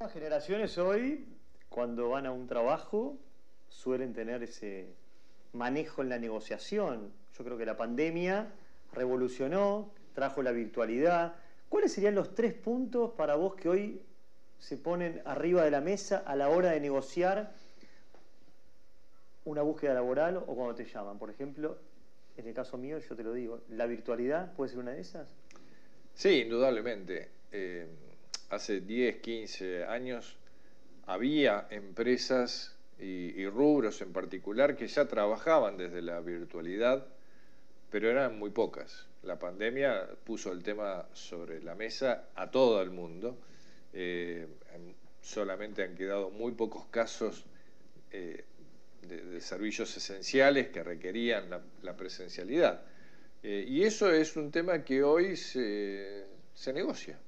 Las 0.01 0.13
generaciones 0.13 0.77
hoy 0.79 1.29
cuando 1.69 2.09
van 2.09 2.27
a 2.27 2.33
un 2.33 2.49
trabajo 2.49 3.17
suelen 3.69 4.13
tener 4.13 4.43
ese 4.43 4.97
manejo 5.53 6.03
en 6.03 6.09
la 6.09 6.19
negociación. 6.19 7.13
Yo 7.39 7.45
creo 7.45 7.57
que 7.57 7.67
la 7.67 7.77
pandemia 7.77 8.53
revolucionó, 8.93 9.93
trajo 10.15 10.43
la 10.43 10.53
virtualidad. 10.53 11.35
¿Cuáles 11.69 11.93
serían 11.93 12.15
los 12.15 12.35
tres 12.35 12.55
puntos 12.55 13.13
para 13.13 13.37
vos 13.37 13.55
que 13.55 13.69
hoy 13.69 14.03
se 14.59 14.77
ponen 14.77 15.23
arriba 15.25 15.65
de 15.65 15.71
la 15.71 15.81
mesa 15.81 16.19
a 16.27 16.37
la 16.37 16.49
hora 16.49 16.73
de 16.73 16.81
negociar 16.81 17.53
una 19.45 19.63
búsqueda 19.63 19.95
laboral 19.95 20.37
o 20.37 20.55
cuando 20.55 20.75
te 20.75 20.85
llaman? 20.85 21.19
Por 21.19 21.31
ejemplo, 21.31 21.79
en 22.37 22.47
el 22.47 22.55
caso 22.55 22.77
mío, 22.77 22.99
yo 22.99 23.17
te 23.17 23.23
lo 23.23 23.33
digo, 23.33 23.61
¿la 23.69 23.87
virtualidad 23.87 24.53
puede 24.55 24.71
ser 24.71 24.79
una 24.79 24.93
de 24.93 25.01
esas? 25.01 25.29
Sí, 26.15 26.43
indudablemente. 26.43 27.29
Eh, 27.53 27.87
hace 28.51 28.81
10, 28.81 29.17
15 29.17 29.85
años 29.85 30.37
había 31.07 31.67
empresas 31.71 32.77
y, 32.99 33.47
rubros 33.47 34.03
en 34.03 34.13
particular 34.13 34.77
que 34.77 34.87
ya 34.87 35.07
trabajaban 35.09 35.77
desde 35.77 36.03
la 36.03 36.21
virtualidad, 36.21 37.07
pero 37.91 38.11
eran 38.11 38.39
muy 38.39 38.51
pocas. 38.51 39.07
La 39.23 39.39
pandemia 39.39 40.09
puso 40.25 40.53
el 40.53 40.63
tema 40.63 41.07
sobre 41.13 41.63
la 41.63 41.75
mesa 41.75 42.29
a 42.35 42.51
todo 42.51 42.81
el 42.81 42.91
mundo. 42.91 43.37
Eh, 43.93 44.47
solamente 45.21 45.83
han 45.83 45.95
quedado 45.95 46.31
muy 46.31 46.53
pocos 46.53 46.87
casos 46.87 47.45
eh, 48.13 48.45
de, 49.03 49.41
servicios 49.41 49.95
esenciales 49.97 50.69
que 50.69 50.83
requerían 50.83 51.51
la, 51.83 51.97
presencialidad. 51.97 52.83
Eh, 53.43 53.65
y 53.67 53.83
eso 53.83 54.11
es 54.11 54.37
un 54.37 54.51
tema 54.51 54.85
que 54.85 55.03
hoy 55.03 55.37
se, 55.37 56.25
se 56.55 56.73
negocia. 56.73 57.19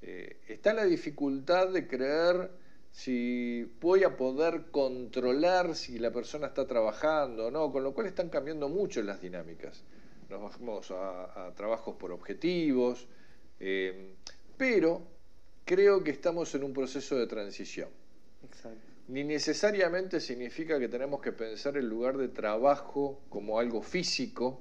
está 0.00 0.72
la 0.72 0.84
dificultad 0.84 1.68
de 1.68 1.86
creer 1.86 2.50
si 2.92 3.64
voy 3.80 4.04
a 4.04 4.16
poder 4.16 4.66
controlar 4.70 5.74
si 5.74 5.98
la 5.98 6.12
persona 6.12 6.48
está 6.48 6.66
trabajando 6.66 7.46
o 7.46 7.50
no, 7.50 7.72
con 7.72 7.82
lo 7.82 7.94
cual 7.94 8.06
están 8.06 8.28
cambiando 8.28 8.68
mucho 8.68 9.02
las 9.02 9.20
dinámicas. 9.22 9.82
Nos 10.28 10.42
bajamos 10.42 10.90
a, 10.90 11.52
trabajos 11.56 11.96
por 11.96 12.12
objetivos, 12.12 13.08
eh, 13.60 14.14
pero 14.58 15.02
creo 15.64 16.04
que 16.04 16.10
estamos 16.10 16.54
en 16.54 16.64
un 16.64 16.74
proceso 16.74 17.16
de 17.16 17.26
transición. 17.26 17.88
Ni 19.08 19.24
necesariamente 19.24 20.20
significa 20.20 20.78
que 20.78 20.88
tenemos 20.88 21.20
que 21.22 21.32
pensar 21.32 21.76
el 21.76 21.88
lugar 21.88 22.18
de 22.18 22.28
trabajo 22.28 23.20
como 23.30 23.58
algo 23.58 23.82
físico, 23.82 24.60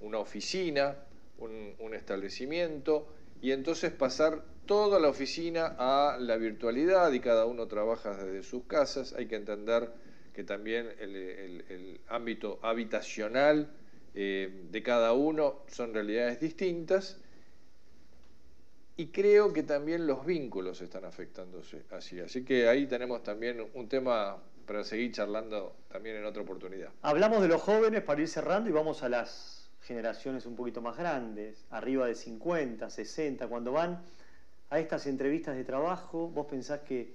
una 0.00 0.18
oficina, 0.18 0.96
un 1.38 1.94
establecimiento, 1.94 3.06
y 3.40 3.52
entonces 3.52 3.92
pasar 3.92 4.42
toda 4.68 5.00
la 5.00 5.08
oficina 5.08 5.74
a 5.78 6.18
la 6.20 6.36
virtualidad 6.36 7.10
y 7.12 7.20
cada 7.20 7.46
uno 7.46 7.66
trabaja 7.66 8.14
desde 8.22 8.42
sus 8.42 8.64
casas. 8.64 9.14
Hay 9.14 9.26
que 9.26 9.34
entender 9.34 9.90
que 10.34 10.44
también 10.44 10.88
el, 11.00 12.00
ámbito 12.08 12.60
habitacional 12.62 13.72
eh, 14.14 14.66
de 14.70 14.82
cada 14.82 15.14
uno 15.14 15.62
son 15.68 15.94
realidades 15.94 16.38
distintas. 16.38 17.18
Y 18.96 19.06
creo 19.06 19.52
que 19.52 19.62
también 19.62 20.06
los 20.06 20.26
vínculos 20.26 20.82
están 20.82 21.06
afectándose 21.06 21.84
así. 21.90 22.20
Así 22.20 22.44
que 22.44 22.68
ahí 22.68 22.86
tenemos 22.86 23.22
también 23.22 23.64
un 23.72 23.88
tema 23.88 24.36
para 24.66 24.84
seguir 24.84 25.12
charlando 25.12 25.76
también 25.88 26.16
en 26.16 26.26
otra 26.26 26.42
oportunidad. 26.42 26.90
Hablamos 27.00 27.40
de 27.40 27.48
los 27.48 27.62
jóvenes 27.62 28.02
para 28.02 28.20
ir 28.20 28.28
cerrando 28.28 28.68
y 28.68 28.72
vamos 28.72 29.02
a 29.02 29.08
las 29.08 29.70
generaciones 29.80 30.44
un 30.44 30.56
poquito 30.56 30.82
más 30.82 30.98
grandes, 30.98 31.64
arriba 31.70 32.06
de 32.06 32.14
50, 32.14 32.90
60, 32.90 33.48
cuando 33.48 33.72
van 33.72 34.02
a 34.70 34.78
estas 34.78 35.06
entrevistas 35.06 35.56
de 35.56 35.64
trabajo? 35.64 36.28
¿Vos 36.28 36.46
pensás 36.46 36.80
que 36.80 37.14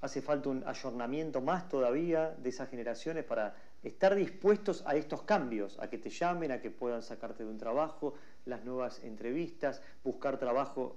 hace 0.00 0.22
falta 0.22 0.48
un 0.48 0.62
ayornamiento 0.66 1.40
más 1.40 1.68
todavía 1.68 2.34
de 2.38 2.48
esas 2.48 2.70
generaciones 2.70 3.24
para 3.24 3.54
estar 3.82 4.14
dispuestos 4.14 4.82
a 4.86 4.94
estos 4.96 5.22
cambios, 5.22 5.78
a 5.78 5.88
que 5.88 5.98
te 5.98 6.10
llamen, 6.10 6.52
a 6.52 6.60
que 6.60 6.70
puedan 6.70 7.02
sacarte 7.02 7.44
de 7.44 7.50
un 7.50 7.58
trabajo, 7.58 8.14
las 8.46 8.64
nuevas 8.64 9.02
entrevistas, 9.04 9.82
buscar 10.04 10.38
trabajo 10.38 10.96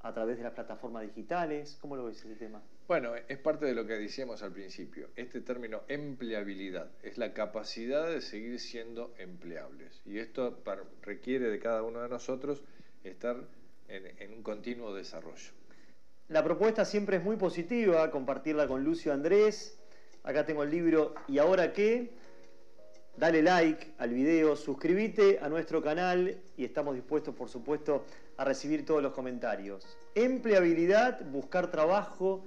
a 0.00 0.12
través 0.12 0.36
de 0.36 0.44
las 0.44 0.52
plataformas 0.52 1.02
digitales? 1.02 1.78
¿Cómo 1.80 1.96
lo 1.96 2.04
ves 2.04 2.18
ese 2.24 2.36
tema? 2.36 2.60
Bueno, 2.86 3.14
es 3.16 3.38
parte 3.38 3.64
de 3.64 3.74
lo 3.74 3.86
que 3.86 3.94
decíamos 3.94 4.42
al 4.42 4.52
principio. 4.52 5.08
Este 5.16 5.40
término 5.40 5.82
empleabilidad 5.88 6.90
es 7.02 7.16
la 7.16 7.32
capacidad 7.32 8.06
de 8.10 8.20
seguir 8.20 8.60
siendo 8.60 9.14
empleables. 9.18 10.02
Y 10.04 10.18
esto 10.18 10.62
requiere 11.00 11.48
de 11.48 11.58
cada 11.58 11.82
uno 11.82 12.02
de 12.02 12.10
nosotros 12.10 12.62
estar 13.02 13.36
en, 13.88 14.32
un 14.32 14.42
continuo 14.42 14.94
desarrollo. 14.94 15.52
La 16.28 16.42
propuesta 16.42 16.84
siempre 16.84 17.18
es 17.18 17.24
muy 17.24 17.36
positiva, 17.36 18.10
compartirla 18.10 18.66
con 18.66 18.82
Lucio 18.82 19.12
Andrés. 19.12 19.78
Acá 20.22 20.46
tengo 20.46 20.62
el 20.62 20.70
libro 20.70 21.14
¿Y 21.28 21.38
ahora 21.38 21.72
qué? 21.72 22.12
Dale 23.16 23.42
like 23.42 23.94
al 23.98 24.10
video, 24.10 24.56
suscríbete 24.56 25.38
a 25.38 25.48
nuestro 25.48 25.80
canal 25.82 26.40
y 26.56 26.64
estamos 26.64 26.96
dispuestos, 26.96 27.34
por 27.34 27.48
supuesto, 27.48 28.04
a 28.36 28.44
recibir 28.44 28.84
todos 28.84 29.02
los 29.02 29.12
comentarios. 29.12 29.96
Empleabilidad, 30.16 31.24
buscar 31.30 31.70
trabajo. 31.70 32.42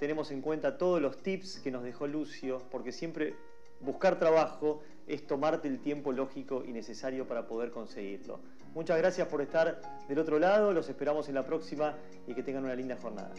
Tenemos 0.00 0.30
en 0.30 0.40
cuenta 0.40 0.78
todos 0.78 1.02
los 1.02 1.22
tips 1.22 1.60
que 1.60 1.70
nos 1.70 1.82
dejó 1.82 2.06
Lucio, 2.06 2.62
porque 2.70 2.92
siempre 2.92 3.34
buscar 3.80 4.18
trabajo 4.18 4.80
es 5.06 5.26
tomarte 5.26 5.68
el 5.68 5.80
tiempo 5.80 6.12
lógico 6.12 6.64
y 6.64 6.72
necesario 6.72 7.26
para 7.26 7.46
poder 7.46 7.70
conseguirlo. 7.70 8.40
Muchas 8.78 8.96
gracias 8.96 9.26
por 9.26 9.42
estar 9.42 10.06
del 10.06 10.20
otro 10.20 10.38
lado, 10.38 10.72
los 10.72 10.88
esperamos 10.88 11.28
en 11.28 11.34
la 11.34 11.44
próxima 11.44 11.98
y 12.28 12.32
que 12.32 12.44
tengan 12.44 12.64
una 12.64 12.76
linda 12.76 12.96
jornada. 12.96 13.34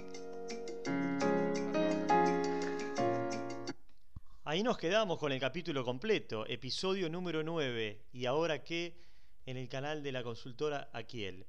Ahí 4.44 4.64
nos 4.64 4.78
quedamos 4.78 5.18
con 5.18 5.32
el 5.32 5.40
capítulo 5.40 5.86
completo, 5.86 6.46
episodio 6.46 7.10
número 7.10 7.42
9, 7.42 8.08
y 8.12 8.26
ahora 8.26 8.66
qué 8.66 8.98
en 9.46 9.56
el 9.56 9.70
canal 9.70 10.04
de 10.04 10.12
la 10.12 10.24
consultora 10.24 10.90
Aquiel. 10.92 11.46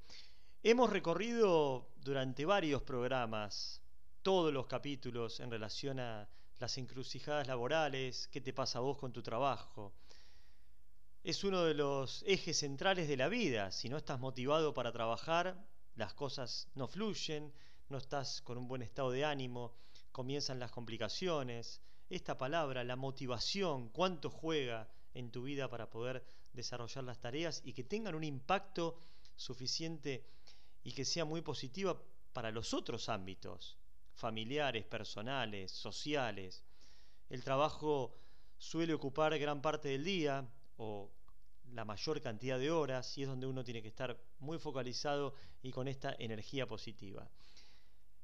Hemos 0.63 0.91
recorrido 0.91 1.89
durante 1.97 2.45
varios 2.45 2.83
programas 2.83 3.83
todos 4.23 4.53
los 4.53 4.69
capítulos 4.69 5.41
en 5.41 5.51
relación 5.51 5.99
a 5.99 6.29
las 6.61 6.79
encrucijadas 6.79 7.49
laborales, 7.49 8.29
qué 8.29 8.41
te 8.41 8.53
pasa 8.53 8.79
a 8.79 8.83
vos 8.83 8.99
con 8.99 9.13
tu 9.13 9.21
trabajo, 9.21 9.95
es 11.23 11.45
uno 11.45 11.65
de 11.65 11.75
los 11.75 12.25
ejes 12.27 12.59
centrales 12.59 13.07
de 13.07 13.17
la 13.17 13.29
vida. 13.29 13.71
Si 13.73 13.89
no 13.89 13.99
estás 13.99 14.19
motivado 14.21 14.73
para 14.73 14.93
trabajar, 14.93 15.63
las 15.95 16.15
cosas 16.15 16.69
no 16.75 16.89
fluyen, 16.89 17.53
no 17.89 17.99
estás 17.99 18.41
con 18.41 18.57
un 18.57 18.67
buen 18.67 18.81
estado 18.83 19.11
de 19.11 19.25
ánimo, 19.25 19.75
comienzan 20.13 20.59
las 20.59 20.71
complicaciones. 20.71 21.83
Esta 22.09 22.39
palabra, 22.39 22.85
la 22.85 22.97
motivación, 22.97 23.91
cuánto 23.91 24.31
juega 24.31 24.89
en 25.13 25.31
tu 25.31 25.43
vida 25.43 25.69
para 25.69 25.91
poder 25.91 26.25
desarrollar 26.55 27.05
las 27.05 27.21
tareas 27.21 27.61
y 27.65 27.75
que 27.75 27.85
tengan 27.85 28.15
un 28.15 28.25
impacto 28.25 28.99
suficiente 29.37 30.25
y 30.83 30.93
que 30.93 31.05
sea 31.05 31.25
muy 31.25 31.43
positiva 31.43 32.01
para 32.33 32.51
los 32.51 32.73
otros 32.73 33.09
ámbitos, 33.09 33.77
familiares, 34.15 34.87
personales, 34.87 35.71
sociales. 35.71 36.65
El 37.29 37.45
trabajo 37.45 38.17
suele 38.57 38.95
ocupar 38.95 39.39
gran 39.39 39.61
parte 39.61 39.89
del 39.89 40.05
día, 40.05 40.49
o 40.81 41.11
la 41.73 41.85
mayor 41.85 42.21
cantidad 42.21 42.59
de 42.59 42.71
horas 42.71 43.17
y 43.17 43.23
es 43.23 43.29
donde 43.29 43.47
uno 43.47 43.63
tiene 43.63 43.83
que 43.83 43.89
estar 43.89 44.19
muy 44.39 44.59
focalizado 44.59 45.35
y 45.63 45.71
con 45.71 45.87
esta 45.89 46.15
energía 46.19 46.67
positiva. 46.67 47.29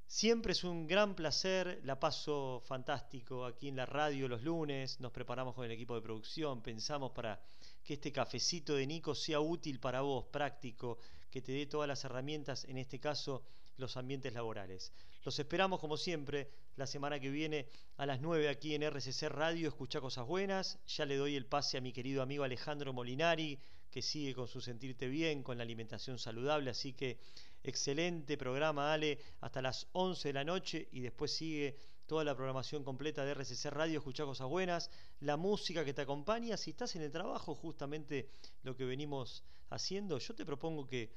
Siempre 0.07 0.53
es 0.53 0.64
un 0.64 0.87
gran 0.87 1.14
placer, 1.14 1.81
la 1.85 1.99
paso 1.99 2.62
fantástico 2.64 3.45
aquí 3.45 3.69
en 3.69 3.77
la 3.77 3.87
radio 3.87 4.29
los 4.29 4.42
lunes, 4.42 5.01
nos 5.01 5.12
preparamos 5.12 5.55
con 5.55 5.64
el 5.64 5.73
equipo 5.73 5.95
de 5.95 6.01
producción, 6.01 6.62
pensamos 6.62 7.12
para 7.12 7.40
que 7.85 7.95
este 7.95 8.12
cafecito 8.12 8.75
de 8.75 8.87
Nico 8.87 9.14
sea 9.14 9.40
útil 9.40 9.79
para 9.79 10.01
vos, 10.01 10.25
práctico, 10.27 10.99
que 11.31 11.42
te 11.42 11.53
dé 11.53 11.66
todas 11.66 11.88
las 11.88 12.05
herramientas, 12.05 12.64
en 12.64 12.79
este 12.79 12.99
caso 12.99 13.42
los 13.77 13.97
ambientes 13.97 14.33
laborales. 14.33 14.92
Los 15.26 15.40
esperamos 15.40 15.80
como 15.80 15.96
siempre 15.96 16.52
la 16.76 16.86
semana 16.86 17.18
que 17.18 17.30
viene 17.30 17.66
a 17.96 18.06
las 18.06 18.20
9 18.20 18.48
aquí 18.48 18.76
en 18.76 18.84
RCC 18.84 19.28
Radio, 19.28 19.66
escucha 19.66 20.00
cosas 20.00 20.24
buenas. 20.24 20.78
Ya 20.86 21.04
le 21.04 21.16
doy 21.16 21.34
el 21.34 21.46
pase 21.46 21.76
a 21.76 21.80
mi 21.80 21.92
querido 21.92 22.22
amigo 22.22 22.44
Alejandro 22.44 22.92
Molinari, 22.92 23.58
que 23.90 24.02
sigue 24.02 24.36
con 24.36 24.46
su 24.46 24.60
sentirte 24.60 25.08
bien, 25.08 25.42
con 25.42 25.58
la 25.58 25.64
alimentación 25.64 26.20
saludable, 26.20 26.70
así 26.70 26.92
que 26.92 27.18
excelente 27.64 28.38
programa 28.38 28.92
Ale, 28.92 29.18
hasta 29.40 29.60
las 29.60 29.88
11 29.94 30.28
de 30.28 30.32
la 30.32 30.44
noche. 30.44 30.86
Y 30.92 31.00
después 31.00 31.32
sigue 31.32 31.76
toda 32.06 32.22
la 32.22 32.36
programación 32.36 32.84
completa 32.84 33.24
de 33.24 33.34
RCC 33.34 33.64
Radio, 33.72 33.98
escucha 33.98 34.24
cosas 34.24 34.46
buenas, 34.46 34.92
la 35.18 35.36
música 35.36 35.84
que 35.84 35.92
te 35.92 36.02
acompaña, 36.02 36.56
si 36.56 36.70
estás 36.70 36.94
en 36.94 37.02
el 37.02 37.10
trabajo, 37.10 37.56
justamente 37.56 38.28
lo 38.62 38.76
que 38.76 38.84
venimos 38.84 39.42
haciendo, 39.70 40.18
yo 40.18 40.36
te 40.36 40.46
propongo 40.46 40.86
que 40.86 41.10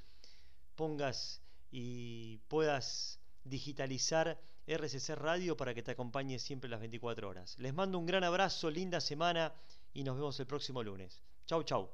pongas 0.76 1.44
y 1.70 2.38
puedas 2.48 3.19
digitalizar 3.50 4.40
RCC 4.68 5.16
Radio 5.16 5.58
para 5.58 5.74
que 5.74 5.84
te 5.84 5.92
acompañe 5.92 6.40
siempre 6.40 6.70
las 6.70 6.80
24 6.80 7.28
horas. 7.28 7.58
Les 7.58 7.74
mando 7.74 7.98
un 7.98 8.06
gran 8.06 8.24
abrazo, 8.24 8.70
linda 8.70 9.02
semana 9.02 9.54
y 9.94 10.04
nos 10.04 10.16
vemos 10.16 10.40
el 10.40 10.48
próximo 10.48 10.84
lunes. 10.84 11.22
Chau, 11.46 11.64
chau. 11.64 11.90